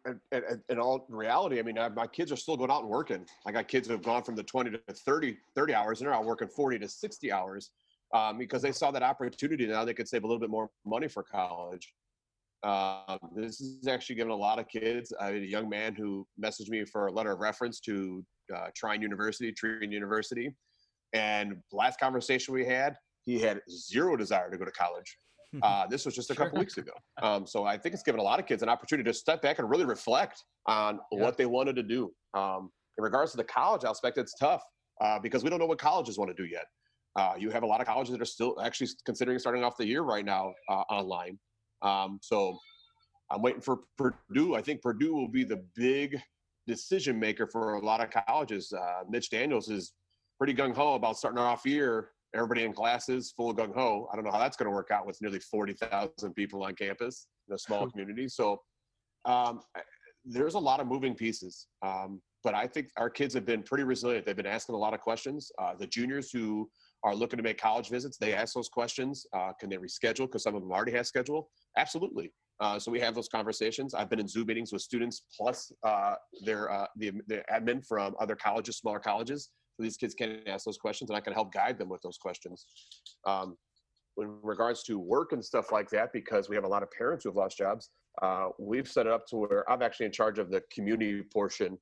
in, 0.69 0.79
all 0.79 1.05
reality, 1.09 1.57
I 1.57 1.63
mean, 1.63 1.79
I, 1.79 1.89
my 1.89 2.05
kids 2.05 2.31
are 2.31 2.35
still 2.35 2.57
going 2.57 2.69
out 2.69 2.81
and 2.81 2.89
working. 2.89 3.25
I 3.45 3.51
got 3.51 3.67
kids 3.67 3.87
who 3.87 3.93
have 3.93 4.03
gone 4.03 4.23
from 4.23 4.35
the 4.35 4.43
20 4.43 4.71
to 4.71 4.79
30, 4.93 5.37
30 5.55 5.73
hours 5.73 5.99
and 5.99 6.07
they're 6.07 6.13
out 6.13 6.25
working 6.25 6.47
40 6.47 6.79
to 6.79 6.87
60 6.87 7.31
hours 7.31 7.71
um, 8.13 8.37
because 8.37 8.61
they 8.61 8.71
saw 8.71 8.91
that 8.91 9.01
opportunity. 9.01 9.65
Now 9.65 9.85
they 9.85 9.93
could 9.93 10.07
save 10.07 10.23
a 10.23 10.27
little 10.27 10.39
bit 10.39 10.49
more 10.49 10.69
money 10.85 11.07
for 11.07 11.23
college. 11.23 11.93
Um, 12.63 13.17
this 13.35 13.59
is 13.59 13.87
actually 13.87 14.15
giving 14.15 14.31
a 14.31 14.35
lot 14.35 14.59
of 14.59 14.67
kids. 14.67 15.11
I 15.19 15.25
had 15.25 15.35
a 15.35 15.39
young 15.39 15.67
man 15.67 15.95
who 15.95 16.27
messaged 16.41 16.69
me 16.69 16.85
for 16.85 17.07
a 17.07 17.11
letter 17.11 17.31
of 17.31 17.39
reference 17.39 17.79
to 17.81 18.23
uh, 18.55 18.67
Trine 18.75 19.01
University, 19.01 19.51
Trine 19.51 19.91
University. 19.91 20.55
And 21.13 21.57
last 21.71 21.99
conversation 21.99 22.53
we 22.53 22.65
had, 22.65 22.95
he 23.25 23.39
had 23.39 23.61
zero 23.69 24.15
desire 24.15 24.49
to 24.51 24.57
go 24.57 24.65
to 24.65 24.71
college. 24.71 25.17
Uh, 25.61 25.85
this 25.85 26.03
was 26.03 26.15
just 26.15 26.31
a 26.31 26.33
Sure. 26.33 26.45
couple 26.47 26.57
weeks 26.57 26.79
ago. 26.79 26.93
Um, 27.21 27.45
so 27.45 27.63
I 27.63 27.77
think 27.77 27.93
it's 27.93 28.01
given 28.01 28.19
a 28.19 28.23
lot 28.23 28.39
of 28.39 28.47
kids 28.47 28.63
an 28.63 28.69
opportunity 28.69 29.07
to 29.07 29.13
step 29.13 29.39
back 29.43 29.59
and 29.59 29.69
really 29.69 29.85
reflect 29.85 30.43
on 30.65 30.99
Yeah. 31.11 31.21
what 31.21 31.37
they 31.37 31.45
wanted 31.45 31.75
to 31.75 31.83
do. 31.83 32.11
Um, 32.33 32.71
in 32.97 33.03
regards 33.03 33.29
to 33.33 33.37
the 33.37 33.43
college 33.43 33.83
aspect, 33.83 34.17
it's 34.17 34.33
tough 34.33 34.63
uh, 34.99 35.19
because 35.19 35.43
we 35.43 35.51
don't 35.51 35.59
know 35.59 35.67
what 35.67 35.77
colleges 35.77 36.17
want 36.17 36.35
to 36.35 36.43
do 36.43 36.49
yet. 36.49 36.65
Uh, 37.15 37.35
you 37.37 37.51
have 37.51 37.61
a 37.61 37.67
lot 37.67 37.81
of 37.81 37.85
colleges 37.85 38.13
that 38.13 38.19
are 38.23 38.25
still 38.25 38.59
actually 38.61 38.89
considering 39.05 39.37
starting 39.37 39.63
off 39.63 39.77
the 39.77 39.85
year 39.85 40.01
right 40.01 40.25
now 40.25 40.55
uh, 40.69 40.81
online. 40.89 41.37
Um, 41.83 42.17
so 42.23 42.57
I'm 43.29 43.43
waiting 43.43 43.61
for 43.61 43.81
Purdue. 43.95 44.55
I 44.55 44.61
think 44.63 44.81
Purdue 44.81 45.13
will 45.13 45.27
be 45.29 45.43
the 45.43 45.63
big 45.75 46.19
decision 46.65 47.19
maker 47.19 47.45
for 47.45 47.75
a 47.75 47.79
lot 47.85 48.01
of 48.03 48.09
colleges. 48.25 48.73
Uh, 48.73 49.03
Mitch 49.07 49.29
Daniels 49.29 49.69
is 49.69 49.93
pretty 50.39 50.55
gung 50.55 50.73
ho 50.73 50.95
about 50.95 51.15
starting 51.15 51.37
off 51.37 51.63
year. 51.63 52.09
Everybody 52.35 52.63
in 52.63 52.73
classes 52.73 53.33
full 53.35 53.51
of 53.51 53.57
gung 53.57 53.73
ho. 53.73 54.07
I 54.11 54.15
don't 54.15 54.25
know 54.25 54.31
how 54.31 54.39
that's 54.39 54.57
going 54.57 54.69
to 54.69 54.75
work 54.75 54.89
out 54.91 55.05
with 55.05 55.21
nearly 55.21 55.39
40,000 55.39 56.33
people 56.33 56.63
on 56.63 56.75
campus 56.75 57.27
in 57.47 57.55
a 57.55 57.57
small 57.59 57.89
community. 57.89 58.27
So 58.27 58.61
um, 59.25 59.61
there's 60.25 60.55
a 60.55 60.59
lot 60.59 60.79
of 60.79 60.87
moving 60.87 61.13
pieces. 61.15 61.67
Um, 61.81 62.21
but 62.43 62.53
I 62.53 62.67
think 62.67 62.89
our 62.97 63.09
kids 63.09 63.33
have 63.35 63.45
been 63.45 63.63
pretty 63.63 63.83
resilient. 63.83 64.25
They've 64.25 64.35
been 64.35 64.45
asking 64.45 64.75
a 64.75 64.77
lot 64.77 64.93
of 64.93 64.99
questions. 64.99 65.51
Uh, 65.59 65.73
the 65.77 65.87
juniors 65.87 66.31
who 66.31 66.69
are 67.03 67.15
looking 67.15 67.37
to 67.37 67.43
make 67.43 67.57
college 67.57 67.89
visits, 67.89 68.17
they 68.17 68.33
ask 68.33 68.53
those 68.53 68.69
questions. 68.69 69.25
Uh, 69.33 69.51
can 69.59 69.69
they 69.69 69.77
reschedule? 69.77 70.25
Because 70.25 70.43
some 70.43 70.55
of 70.55 70.61
them 70.61 70.71
already 70.71 70.91
have 70.93 71.07
schedule. 71.07 71.49
Absolutely. 71.77 72.31
Uh, 72.59 72.79
so 72.79 72.91
we 72.91 72.99
have 72.99 73.15
those 73.15 73.27
conversations. 73.27 73.93
I've 73.93 74.09
been 74.09 74.19
in 74.19 74.27
Zoom 74.27 74.47
meetings 74.47 74.71
with 74.71 74.81
students 74.81 75.23
plus 75.37 75.71
uh, 75.83 76.15
their 76.45 76.71
uh, 76.71 76.85
the, 76.97 77.11
the 77.27 77.43
admin 77.51 77.85
from 77.85 78.15
other 78.19 78.35
colleges, 78.35 78.77
smaller 78.77 78.99
colleges. 78.99 79.49
So 79.75 79.83
these 79.83 79.97
kids 79.97 80.13
can 80.13 80.41
ask 80.47 80.65
those 80.65 80.77
questions, 80.77 81.09
and 81.09 81.17
I 81.17 81.21
can 81.21 81.33
help 81.33 81.51
guide 81.51 81.77
them 81.77 81.89
with 81.89 82.01
those 82.01 82.17
questions. 82.17 82.65
Um, 83.25 83.57
in 84.17 84.37
regards 84.43 84.83
to 84.83 84.99
work 84.99 85.31
and 85.31 85.43
stuff 85.43 85.71
like 85.71 85.89
that, 85.89 86.13
because 86.13 86.47
we 86.47 86.55
have 86.55 86.65
a 86.65 86.67
lot 86.67 86.83
of 86.83 86.91
parents 86.91 87.23
who 87.23 87.31
have 87.31 87.37
lost 87.37 87.57
jobs, 87.57 87.89
uh, 88.21 88.49
we've 88.59 88.87
set 88.87 89.07
it 89.07 89.11
up 89.11 89.25
to 89.27 89.37
where 89.37 89.69
I'm 89.69 89.81
actually 89.81 90.05
in 90.05 90.11
charge 90.11 90.37
of 90.37 90.51
the 90.51 90.61
community 90.71 91.23
portion 91.33 91.79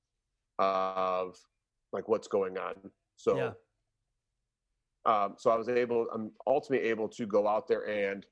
of 0.59 1.35
like 1.91 2.07
what's 2.07 2.29
going 2.29 2.57
on. 2.57 2.75
So, 3.17 3.35
yeah. 3.35 3.51
um, 5.05 5.35
so 5.37 5.51
I 5.51 5.57
was 5.57 5.67
able, 5.67 6.07
I'm 6.13 6.31
ultimately 6.47 6.87
able 6.87 7.09
to 7.09 7.25
go 7.25 7.47
out 7.47 7.67
there 7.67 7.89
and 7.89 8.25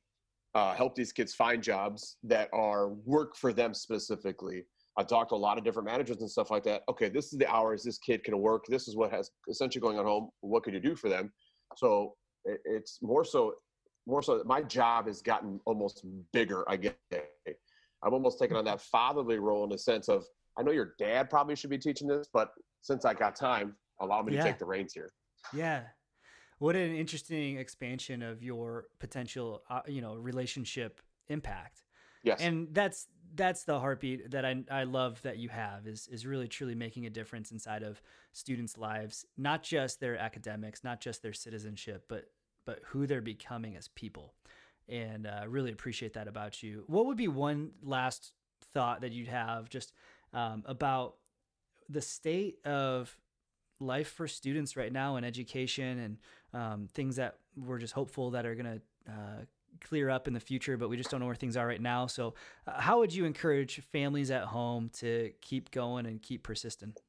uh, 0.55 0.73
help 0.73 0.95
these 0.95 1.11
kids 1.11 1.35
find 1.35 1.61
jobs 1.61 2.15
that 2.23 2.49
are 2.53 2.89
work 2.89 3.35
for 3.35 3.51
them 3.51 3.73
specifically. 3.73 4.63
I've 4.99 5.07
talked 5.07 5.29
to 5.29 5.35
a 5.35 5.37
lot 5.37 5.57
of 5.57 5.63
different 5.63 5.87
managers 5.87 6.17
and 6.19 6.29
stuff 6.29 6.51
like 6.51 6.63
that. 6.63 6.83
Okay, 6.89 7.07
this 7.07 7.31
is 7.31 7.39
the 7.39 7.49
hours 7.49 7.83
this 7.83 7.97
kid 7.97 8.21
can 8.21 8.37
work. 8.37 8.65
This 8.67 8.89
is 8.89 8.97
what 8.97 9.11
has 9.11 9.31
essentially 9.47 9.81
going 9.81 9.97
on 9.97 10.03
home. 10.03 10.29
What 10.41 10.63
could 10.63 10.73
you 10.73 10.81
do 10.81 10.93
for 10.93 11.07
them? 11.07 11.31
So 11.77 12.15
it's 12.43 12.99
more 13.01 13.23
so, 13.23 13.53
more 14.05 14.21
so. 14.21 14.43
My 14.45 14.61
job 14.61 15.07
has 15.07 15.21
gotten 15.21 15.61
almost 15.65 16.05
bigger. 16.33 16.69
I 16.69 16.75
get. 16.75 16.97
I'm 18.03 18.13
almost 18.13 18.39
taking 18.39 18.57
on 18.57 18.65
that 18.65 18.81
fatherly 18.81 19.39
role 19.39 19.63
in 19.63 19.69
the 19.69 19.77
sense 19.77 20.09
of 20.09 20.25
I 20.57 20.63
know 20.63 20.71
your 20.71 20.95
dad 20.99 21.29
probably 21.29 21.55
should 21.55 21.69
be 21.69 21.77
teaching 21.77 22.07
this, 22.07 22.27
but 22.33 22.51
since 22.81 23.05
I 23.05 23.13
got 23.13 23.37
time, 23.37 23.77
allow 24.01 24.21
me 24.21 24.33
yeah. 24.33 24.43
to 24.43 24.49
take 24.49 24.59
the 24.59 24.65
reins 24.65 24.93
here. 24.93 25.11
Yeah. 25.53 25.83
What 26.57 26.75
an 26.75 26.93
interesting 26.93 27.57
expansion 27.57 28.21
of 28.21 28.43
your 28.43 28.87
potential, 28.99 29.63
uh, 29.69 29.79
you 29.87 30.01
know, 30.01 30.15
relationship 30.15 30.99
impact. 31.29 31.83
Yes. 32.23 32.41
And 32.41 32.67
that's 32.71 33.07
that's 33.35 33.63
the 33.63 33.79
heartbeat 33.79 34.31
that 34.31 34.45
I 34.45 34.63
I 34.69 34.83
love 34.83 35.21
that 35.23 35.37
you 35.37 35.49
have 35.49 35.87
is 35.87 36.07
is 36.07 36.25
really 36.25 36.47
truly 36.47 36.75
making 36.75 37.05
a 37.05 37.09
difference 37.09 37.51
inside 37.51 37.83
of 37.83 38.01
students' 38.33 38.77
lives, 38.77 39.25
not 39.37 39.63
just 39.63 39.99
their 39.99 40.17
academics, 40.17 40.83
not 40.83 41.01
just 41.01 41.21
their 41.21 41.33
citizenship, 41.33 42.05
but 42.07 42.29
but 42.65 42.81
who 42.87 43.07
they're 43.07 43.21
becoming 43.21 43.75
as 43.75 43.87
people. 43.89 44.33
And 44.87 45.27
I 45.27 45.43
uh, 45.43 45.47
really 45.47 45.71
appreciate 45.71 46.13
that 46.13 46.27
about 46.27 46.63
you. 46.63 46.83
What 46.87 47.05
would 47.05 47.17
be 47.17 47.27
one 47.27 47.71
last 47.83 48.33
thought 48.73 49.01
that 49.01 49.11
you'd 49.11 49.27
have 49.27 49.69
just 49.69 49.93
um, 50.33 50.63
about 50.65 51.15
the 51.87 52.01
state 52.01 52.57
of 52.65 53.15
life 53.79 54.09
for 54.09 54.27
students 54.27 54.75
right 54.75 54.91
now 54.91 55.15
in 55.15 55.23
education 55.23 55.99
and 56.53 56.61
um, 56.61 56.87
things 56.93 57.15
that 57.15 57.37
we're 57.55 57.77
just 57.77 57.93
hopeful 57.93 58.31
that 58.31 58.45
are 58.45 58.55
going 58.55 58.65
to 59.05 59.11
uh, 59.11 59.45
clear 59.81 60.09
up 60.09 60.27
in 60.27 60.33
the 60.33 60.39
future, 60.39 60.77
but 60.77 60.89
we 60.89 60.97
just 60.97 61.09
don't 61.09 61.19
know 61.19 61.25
where 61.25 61.35
things 61.35 61.57
are 61.57 61.67
right 61.67 61.81
now. 61.81 62.07
So, 62.07 62.33
uh, 62.67 62.79
how 62.79 62.99
would 62.99 63.13
you 63.13 63.25
encourage 63.25 63.81
families 63.91 64.31
at 64.31 64.43
home 64.43 64.89
to 64.99 65.31
keep 65.41 65.71
going 65.71 66.05
and 66.05 66.21
keep 66.21 66.43
persistent? 66.43 66.99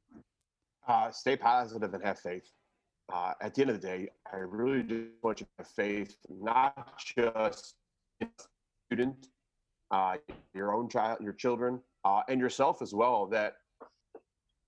Uh, 0.86 1.10
stay 1.10 1.36
positive 1.36 1.92
and 1.94 2.02
have 2.04 2.18
faith. 2.18 2.50
Uh, 3.12 3.32
at 3.40 3.54
the 3.54 3.62
end 3.62 3.70
of 3.70 3.80
the 3.80 3.86
day, 3.86 4.08
I 4.32 4.38
really 4.38 4.82
do 4.82 5.08
want 5.22 5.40
you 5.40 5.46
to 5.46 5.52
have 5.58 5.68
faith, 5.68 6.16
not 6.28 6.98
just 7.04 7.74
student, 8.86 9.28
uh, 9.90 10.16
your 10.54 10.72
own 10.72 10.88
child, 10.88 11.18
your 11.20 11.32
children, 11.32 11.80
uh, 12.04 12.22
and 12.28 12.40
yourself 12.40 12.82
as 12.82 12.94
well 12.94 13.26
that 13.26 13.54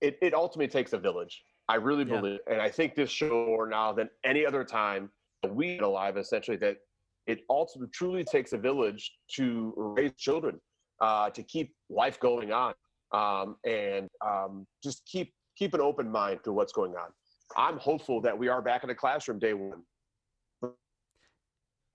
it, 0.01 0.17
it 0.21 0.33
ultimately 0.33 0.67
takes 0.67 0.93
a 0.93 0.97
village. 0.97 1.43
I 1.69 1.75
really 1.75 2.03
yeah. 2.03 2.19
believe, 2.19 2.39
and 2.49 2.61
I 2.61 2.69
think 2.69 2.95
this 2.95 3.09
show 3.09 3.45
more 3.45 3.67
now 3.67 3.93
than 3.93 4.09
any 4.25 4.45
other 4.45 4.63
time 4.63 5.09
we 5.49 5.79
alive, 5.79 6.17
essentially, 6.17 6.57
that 6.57 6.77
it 7.27 7.41
ultimately 7.49 7.89
truly 7.93 8.23
takes 8.23 8.53
a 8.53 8.57
village 8.57 9.11
to 9.35 9.73
raise 9.77 10.13
children, 10.17 10.59
uh, 11.01 11.29
to 11.29 11.43
keep 11.43 11.73
life 11.89 12.19
going 12.19 12.51
on, 12.51 12.73
um, 13.13 13.55
and 13.65 14.09
um, 14.25 14.65
just 14.83 15.05
keep 15.05 15.33
keep 15.57 15.73
an 15.73 15.81
open 15.81 16.09
mind 16.09 16.39
to 16.43 16.51
what's 16.51 16.73
going 16.73 16.95
on. 16.95 17.09
I'm 17.55 17.77
hopeful 17.77 18.21
that 18.21 18.37
we 18.37 18.47
are 18.47 18.61
back 18.61 18.83
in 18.83 18.89
the 18.89 18.95
classroom 18.95 19.39
day 19.39 19.53
one. 19.53 19.83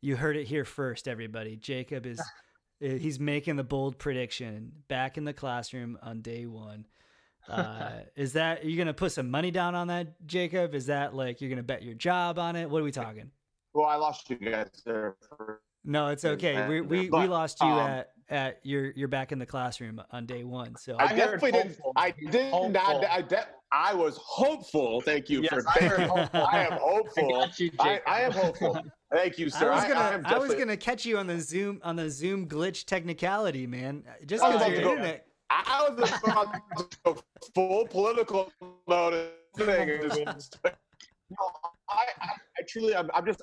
You 0.00 0.16
heard 0.16 0.36
it 0.36 0.46
here 0.46 0.64
first, 0.64 1.08
everybody. 1.08 1.56
Jacob 1.56 2.06
is 2.06 2.20
Uh, 2.20 2.24
he's 2.80 3.18
making 3.18 3.56
the 3.56 3.64
bold 3.64 3.98
prediction 3.98 4.72
back 4.86 5.18
in 5.18 5.24
the 5.24 5.32
classroom 5.32 5.98
on 6.02 6.20
day 6.20 6.46
one. 6.46 6.86
Uh, 7.48 8.00
is 8.14 8.34
that 8.34 8.62
are 8.62 8.68
you 8.68 8.76
gonna 8.76 8.92
put 8.92 9.10
some 9.10 9.30
money 9.30 9.50
down 9.50 9.74
on 9.74 9.88
that, 9.88 10.26
Jacob? 10.26 10.74
Is 10.74 10.84
that 10.84 11.14
like 11.14 11.40
you're 11.40 11.48
gonna 11.48 11.62
bet 11.62 11.82
your 11.82 11.94
job 11.94 12.38
on 12.38 12.56
it? 12.56 12.68
What 12.68 12.82
are 12.82 12.84
we 12.84 12.92
talking? 12.92 13.30
Well, 13.74 13.86
I 13.86 13.96
lost 13.96 14.30
you 14.30 14.36
guys 14.36 14.70
there. 14.84 15.16
no, 15.84 16.08
it's 16.08 16.24
okay. 16.24 16.66
We 16.68 16.80
we, 16.80 17.08
but, 17.08 17.22
we 17.22 17.28
lost 17.28 17.60
you 17.60 17.68
um, 17.68 17.78
at 17.78 18.10
at 18.30 18.60
you're 18.62 18.92
you're 18.96 19.08
back 19.08 19.32
in 19.32 19.38
the 19.38 19.46
classroom 19.46 20.02
on 20.10 20.26
day 20.26 20.44
one. 20.44 20.76
So 20.76 20.96
I, 20.98 21.04
I 21.04 21.12
definitely 21.14 21.52
didn't. 21.52 21.78
I 21.96 22.10
did 22.30 22.50
hopeful. 22.50 22.70
not. 22.70 23.04
I 23.06 23.22
de- 23.22 23.48
I 23.72 23.94
was 23.94 24.16
hopeful. 24.16 25.00
Thank 25.02 25.28
you 25.28 25.42
yes, 25.42 25.52
for. 25.52 25.62
I, 25.68 26.28
I 26.34 26.66
am 26.66 26.78
hopeful. 26.80 27.42
I, 27.42 27.50
you, 27.58 27.70
I, 27.78 28.00
I 28.06 28.20
am 28.22 28.32
hopeful. 28.32 28.82
Thank 29.12 29.38
you, 29.38 29.50
sir. 29.50 29.70
I 29.70 29.74
was 29.74 29.84
gonna, 29.84 30.22
I, 30.26 30.34
I, 30.34 30.38
was 30.38 30.54
gonna 30.54 30.76
catch 30.76 31.06
you 31.06 31.18
on 31.18 31.26
the 31.26 31.40
Zoom 31.40 31.80
on 31.82 31.96
the 31.96 32.10
Zoom 32.10 32.46
glitch 32.46 32.84
technicality, 32.84 33.66
man. 33.66 34.04
Just 34.26 34.44
because 34.44 34.68
your 34.68 34.92
internet. 34.92 35.26
I 35.50 35.88
was 35.88 36.12
about 36.22 36.52
to 36.52 36.86
go 37.04 37.16
full 37.54 37.86
political 37.86 38.52
mode. 38.86 39.30
Thing. 39.56 39.88
no, 39.98 40.32
I, 41.88 42.04
I, 42.58 42.62
truly, 42.68 42.94
I'm, 42.94 43.10
I'm 43.14 43.26
just. 43.26 43.40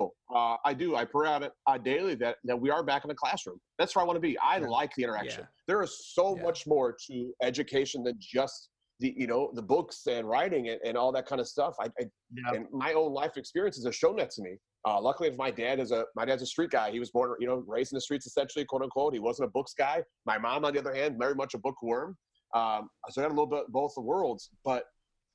Uh, 0.00 0.56
I 0.64 0.74
do. 0.74 0.96
I 0.96 1.04
pray 1.04 1.36
it 1.36 1.52
uh, 1.68 1.78
daily 1.78 2.16
that, 2.16 2.36
that 2.44 2.58
we 2.58 2.70
are 2.70 2.82
back 2.82 3.04
in 3.04 3.08
the 3.08 3.14
classroom. 3.14 3.58
That's 3.78 3.94
where 3.94 4.02
I 4.02 4.06
want 4.06 4.16
to 4.16 4.20
be. 4.20 4.36
I 4.38 4.58
yeah. 4.58 4.66
like 4.66 4.92
the 4.96 5.04
interaction. 5.04 5.42
Yeah. 5.42 5.46
There 5.68 5.82
is 5.82 6.12
so 6.14 6.36
yeah. 6.36 6.42
much 6.42 6.66
more 6.66 6.96
to 7.06 7.32
education 7.42 8.02
than 8.02 8.16
just 8.18 8.70
the 9.00 9.14
you 9.16 9.26
know 9.26 9.50
the 9.54 9.62
books 9.62 10.06
and 10.08 10.28
writing 10.28 10.68
and, 10.68 10.80
and 10.84 10.96
all 10.96 11.12
that 11.12 11.26
kind 11.26 11.40
of 11.40 11.48
stuff. 11.48 11.74
I, 11.80 11.86
I 12.00 12.54
and 12.54 12.66
my 12.72 12.92
own 12.92 13.12
life 13.12 13.36
experiences 13.36 13.84
have 13.84 13.94
shown 13.94 14.16
that 14.16 14.30
to 14.30 14.42
me. 14.42 14.56
Uh, 14.86 15.00
luckily, 15.00 15.30
my 15.36 15.50
dad 15.50 15.80
is 15.80 15.92
a 15.92 16.04
my 16.16 16.24
dad's 16.24 16.42
a 16.42 16.46
street 16.46 16.70
guy. 16.70 16.90
He 16.90 16.98
was 16.98 17.10
born 17.10 17.34
you 17.38 17.46
know 17.46 17.62
raised 17.66 17.92
in 17.92 17.96
the 17.96 18.00
streets 18.00 18.26
essentially, 18.26 18.64
quote 18.64 18.82
unquote. 18.82 19.14
He 19.14 19.20
wasn't 19.20 19.48
a 19.48 19.50
books 19.50 19.74
guy. 19.76 20.02
My 20.26 20.38
mom, 20.38 20.64
on 20.64 20.74
the 20.74 20.80
other 20.80 20.94
hand, 20.94 21.16
very 21.18 21.34
much 21.34 21.54
a 21.54 21.58
bookworm. 21.58 22.16
Um, 22.54 22.88
so 23.10 23.20
I 23.20 23.24
got 23.24 23.32
a 23.32 23.34
little 23.34 23.46
bit 23.46 23.64
both 23.68 23.94
the 23.96 24.02
worlds. 24.02 24.50
But 24.64 24.84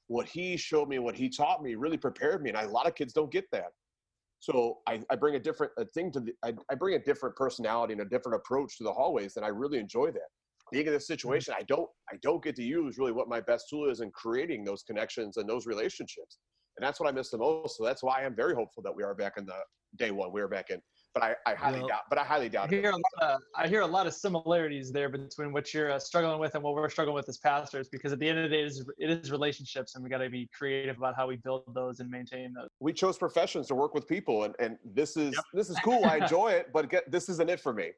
what 0.10 0.28
he 0.28 0.58
showed 0.58 0.90
me, 0.90 1.00
what 1.00 1.16
he 1.16 1.30
taught 1.30 1.64
me, 1.64 1.76
really 1.76 1.98
prepared 1.98 2.44
me, 2.44 2.50
and 2.50 2.58
I, 2.58 2.64
a 2.64 2.70
lot 2.70 2.86
of 2.86 2.96
kids 2.96 3.14
don't 3.14 3.32
get 3.32 3.46
that. 3.52 3.72
So 4.42 4.80
I, 4.88 5.02
I 5.10 5.16
bring 5.16 5.36
a 5.36 5.40
different 5.40 5.72
a 5.78 5.86
thing 5.86 6.12
to 6.12 6.20
the 6.20 6.34
I, 6.44 6.54
I 6.70 6.76
bring 6.76 6.96
a 6.96 7.04
different 7.04 7.36
personality 7.36 7.94
and 7.94 8.02
a 8.02 8.06
different 8.06 8.36
approach 8.36 8.78
to 8.78 8.84
the 8.84 8.94
hallways, 8.94 9.38
and 9.38 9.46
I 9.46 9.50
really 9.50 9.80
enjoy 9.80 10.12
that 10.12 10.30
being 10.72 10.86
in 10.86 10.94
this 10.94 11.06
mm-hmm. 11.06 11.14
situation, 11.14 11.54
I 11.58 11.64
don't 11.64 11.90
I 12.12 12.18
don't 12.22 12.44
get 12.44 12.56
to 12.58 12.64
use 12.64 12.98
really 12.98 13.12
what 13.12 13.28
my 13.28 13.42
best 13.42 13.66
tool 13.70 13.90
is 13.90 14.02
in 14.02 14.12
creating 14.12 14.64
those 14.64 14.84
connections 14.84 15.38
and 15.38 15.48
those 15.50 15.66
relationships. 15.66 16.40
And 16.78 16.86
that's 16.86 17.00
what 17.00 17.10
I 17.10 17.12
miss 17.12 17.30
the 17.30 17.38
most. 17.38 17.78
So 17.78 17.84
that's 17.84 18.04
why 18.04 18.24
I'm 18.24 18.36
very 18.36 18.56
hopeful 18.56 18.84
that 18.84 18.96
we 18.96 19.04
are 19.04 19.14
back 19.14 19.34
in 19.38 19.46
the 19.46 19.58
day 19.98 20.12
one. 20.12 20.32
We 20.32 20.42
are 20.42 20.48
back 20.48 20.70
in. 20.70 20.80
But 21.14 21.24
I, 21.24 21.36
I 21.46 21.56
highly 21.56 21.80
well, 21.80 21.88
doubt. 21.88 22.02
But 22.10 22.20
I 22.20 22.24
highly 22.24 22.50
doubt. 22.50 22.68
I 22.68 22.76
hear, 22.76 22.94
of, 23.22 23.42
I 23.56 23.68
hear 23.68 23.82
a 23.82 23.88
lot 23.88 24.06
of 24.06 24.14
similarities 24.14 24.92
there 24.92 25.10
between 25.10 25.52
what 25.52 25.74
you're 25.74 25.92
uh, 25.92 26.00
struggling 26.00 26.40
with 26.40 26.54
and 26.54 26.64
what 26.64 26.76
we're 26.76 26.90
struggling 26.90 27.16
with 27.16 27.28
as 27.28 27.40
pastors. 27.40 27.90
Because 27.90 28.14
at 28.14 28.20
the 28.20 28.30
end 28.30 28.38
of 28.38 28.50
the 28.50 28.56
day, 28.56 28.62
it 28.62 28.68
is, 28.68 28.86
it 29.00 29.10
is 29.10 29.32
relationships, 29.32 29.96
and 29.96 30.04
we 30.04 30.10
got 30.10 30.20
to 30.20 30.30
be 30.30 30.48
creative 30.56 30.98
about 30.98 31.16
how 31.16 31.28
we 31.28 31.38
build 31.38 31.64
those 31.74 32.00
and 32.00 32.10
maintain 32.10 32.54
those. 32.54 32.68
We 32.80 32.94
chose 32.94 33.18
professions 33.18 33.68
to 33.68 33.76
work 33.76 33.96
with 33.96 34.08
people, 34.08 34.44
and, 34.44 34.56
and 34.60 34.78
this 34.86 35.18
is 35.18 35.34
yep. 35.34 35.44
this 35.54 35.70
is 35.70 35.78
cool. 35.84 36.06
I 36.06 36.18
enjoy 36.22 36.52
it, 36.52 36.68
but 36.72 36.90
get, 36.90 37.10
this 37.12 37.28
isn't 37.28 37.50
it 37.50 37.60
for 37.60 37.74
me. 37.74 37.90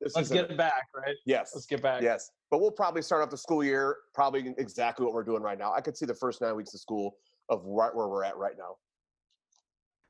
This 0.00 0.14
Let's 0.14 0.30
get 0.30 0.50
it 0.50 0.56
back, 0.56 0.84
right? 0.94 1.16
Yes. 1.26 1.50
Let's 1.54 1.66
get 1.66 1.82
back. 1.82 2.02
Yes. 2.02 2.30
But 2.50 2.60
we'll 2.60 2.70
probably 2.70 3.02
start 3.02 3.22
off 3.22 3.30
the 3.30 3.36
school 3.36 3.64
year 3.64 3.96
probably 4.14 4.54
exactly 4.58 5.04
what 5.04 5.12
we're 5.12 5.24
doing 5.24 5.42
right 5.42 5.58
now. 5.58 5.72
I 5.72 5.80
could 5.80 5.96
see 5.96 6.06
the 6.06 6.14
first 6.14 6.40
nine 6.40 6.54
weeks 6.54 6.72
of 6.74 6.80
school 6.80 7.16
of 7.48 7.62
right 7.64 7.94
where 7.94 8.08
we're 8.08 8.24
at 8.24 8.36
right 8.36 8.54
now. 8.56 8.76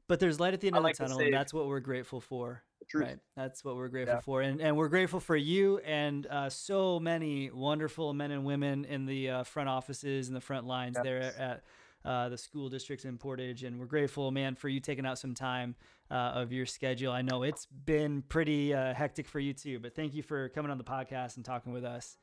But 0.08 0.20
there's 0.20 0.40
light 0.40 0.54
at 0.54 0.60
the 0.60 0.68
end 0.68 0.76
I 0.76 0.78
of 0.78 0.84
like 0.84 0.96
the 0.96 1.04
tunnel, 1.04 1.20
and 1.20 1.32
that's 1.32 1.52
what 1.52 1.68
we're 1.68 1.80
grateful 1.80 2.20
for. 2.20 2.62
Right. 2.94 3.18
That's 3.36 3.62
what 3.62 3.76
we're 3.76 3.88
grateful 3.88 4.16
yeah. 4.16 4.20
for, 4.20 4.40
and 4.40 4.60
and 4.62 4.76
we're 4.76 4.88
grateful 4.88 5.20
for 5.20 5.36
you 5.36 5.78
and 5.78 6.26
uh, 6.26 6.48
so 6.48 6.98
many 6.98 7.50
wonderful 7.50 8.14
men 8.14 8.30
and 8.30 8.44
women 8.44 8.86
in 8.86 9.04
the 9.04 9.30
uh, 9.30 9.44
front 9.44 9.68
offices 9.68 10.28
and 10.28 10.36
the 10.36 10.40
front 10.40 10.66
lines 10.66 10.94
yes. 10.96 11.04
there 11.04 11.20
at 11.38 11.64
uh, 12.04 12.28
the 12.30 12.38
school 12.38 12.68
districts 12.68 13.04
in 13.04 13.18
Portage. 13.18 13.64
And 13.64 13.78
we're 13.78 13.86
grateful, 13.86 14.30
man, 14.30 14.54
for 14.54 14.68
you 14.68 14.80
taking 14.80 15.04
out 15.04 15.18
some 15.18 15.34
time 15.34 15.74
uh, 16.10 16.14
of 16.14 16.52
your 16.52 16.64
schedule. 16.64 17.12
I 17.12 17.22
know 17.22 17.42
it's 17.42 17.66
been 17.66 18.22
pretty 18.22 18.72
uh, 18.72 18.94
hectic 18.94 19.28
for 19.28 19.40
you 19.40 19.52
too, 19.52 19.78
but 19.78 19.94
thank 19.94 20.14
you 20.14 20.22
for 20.22 20.48
coming 20.50 20.70
on 20.70 20.78
the 20.78 20.84
podcast 20.84 21.36
and 21.36 21.44
talking 21.44 21.72
with 21.72 21.84
us. 21.84 22.16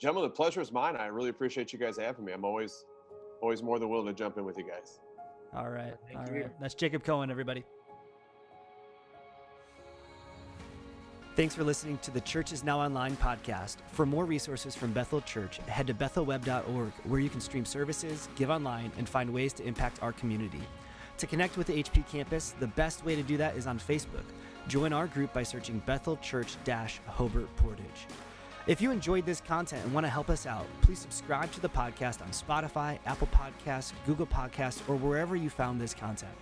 Gentlemen, 0.00 0.30
the 0.30 0.34
pleasure 0.34 0.60
is 0.60 0.72
mine. 0.72 0.96
I 0.96 1.06
really 1.06 1.28
appreciate 1.28 1.72
you 1.72 1.78
guys 1.78 1.98
having 1.98 2.24
me. 2.24 2.32
I'm 2.32 2.44
always, 2.44 2.84
always 3.40 3.62
more 3.62 3.78
than 3.78 3.88
willing 3.88 4.06
to 4.06 4.14
jump 4.14 4.38
in 4.38 4.44
with 4.44 4.56
you 4.56 4.64
guys. 4.64 4.98
All 5.54 5.68
right. 5.68 5.94
Thank 6.06 6.18
all 6.18 6.34
you. 6.34 6.42
right. 6.42 6.60
That's 6.60 6.74
Jacob 6.74 7.04
Cohen, 7.04 7.30
everybody. 7.30 7.64
Thanks 11.34 11.54
for 11.54 11.64
listening 11.64 11.96
to 11.98 12.10
the 12.10 12.20
Church 12.20 12.52
is 12.52 12.62
Now 12.62 12.78
Online 12.78 13.16
podcast. 13.16 13.76
For 13.92 14.04
more 14.04 14.26
resources 14.26 14.74
from 14.74 14.92
Bethel 14.92 15.22
Church, 15.22 15.58
head 15.66 15.86
to 15.86 15.94
bethelweb.org 15.94 16.92
where 17.04 17.20
you 17.20 17.30
can 17.30 17.40
stream 17.40 17.64
services, 17.64 18.28
give 18.36 18.50
online, 18.50 18.92
and 18.98 19.08
find 19.08 19.32
ways 19.32 19.54
to 19.54 19.64
impact 19.64 20.02
our 20.02 20.12
community. 20.12 20.60
To 21.16 21.26
connect 21.26 21.56
with 21.56 21.68
the 21.68 21.82
HP 21.82 22.06
campus, 22.06 22.54
the 22.60 22.66
best 22.66 23.04
way 23.06 23.16
to 23.16 23.22
do 23.22 23.38
that 23.38 23.56
is 23.56 23.66
on 23.66 23.78
Facebook. 23.78 24.24
Join 24.68 24.92
our 24.92 25.06
group 25.06 25.32
by 25.32 25.42
searching 25.42 25.82
Bethel 25.86 26.18
Church 26.18 26.56
Hobart 27.06 27.56
Portage. 27.56 28.06
If 28.68 28.80
you 28.80 28.92
enjoyed 28.92 29.26
this 29.26 29.40
content 29.40 29.84
and 29.84 29.92
want 29.92 30.06
to 30.06 30.10
help 30.10 30.30
us 30.30 30.46
out, 30.46 30.66
please 30.82 31.00
subscribe 31.00 31.50
to 31.52 31.60
the 31.60 31.68
podcast 31.68 32.22
on 32.22 32.28
Spotify, 32.28 32.96
Apple 33.06 33.28
Podcasts, 33.32 33.92
Google 34.06 34.26
Podcasts, 34.26 34.88
or 34.88 34.94
wherever 34.94 35.34
you 35.34 35.50
found 35.50 35.80
this 35.80 35.92
content. 35.92 36.32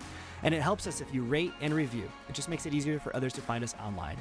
And 0.43 0.55
it 0.55 0.61
helps 0.61 0.87
us 0.87 1.01
if 1.01 1.15
you 1.15 1.23
rate 1.23 1.55
and 1.63 1.73
review. 1.73 2.11
It 2.29 2.35
just 2.35 2.51
makes 2.51 2.67
it 2.67 2.75
easier 2.75 3.01
for 3.01 3.17
others 3.17 3.33
to 3.35 3.41
find 3.41 3.65
us 3.65 3.75
online. 3.83 4.19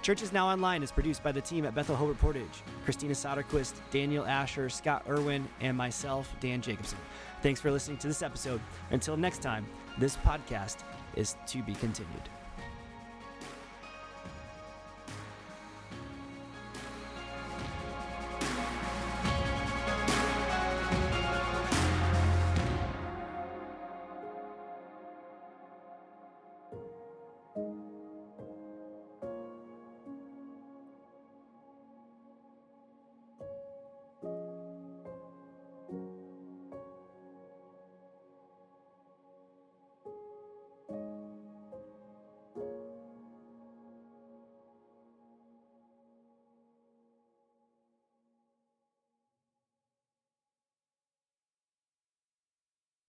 Church 0.00 0.22
is 0.22 0.32
Now 0.32 0.48
Online 0.48 0.82
is 0.82 0.90
produced 0.90 1.22
by 1.22 1.32
the 1.32 1.40
team 1.40 1.66
at 1.66 1.74
Bethel 1.74 1.96
Hobart 1.96 2.18
Portage, 2.18 2.62
Christina 2.84 3.12
Soderquist, 3.12 3.74
Daniel 3.90 4.24
Asher, 4.24 4.70
Scott 4.70 5.04
Irwin, 5.06 5.46
and 5.60 5.76
myself, 5.76 6.34
Dan 6.40 6.62
Jacobson. 6.62 6.98
Thanks 7.42 7.60
for 7.60 7.70
listening 7.70 7.98
to 7.98 8.08
this 8.08 8.22
episode. 8.22 8.62
Until 8.90 9.16
next 9.16 9.42
time, 9.42 9.66
this 9.98 10.16
podcast 10.16 10.78
is 11.16 11.36
to 11.48 11.62
be 11.62 11.74
continued. 11.74 12.35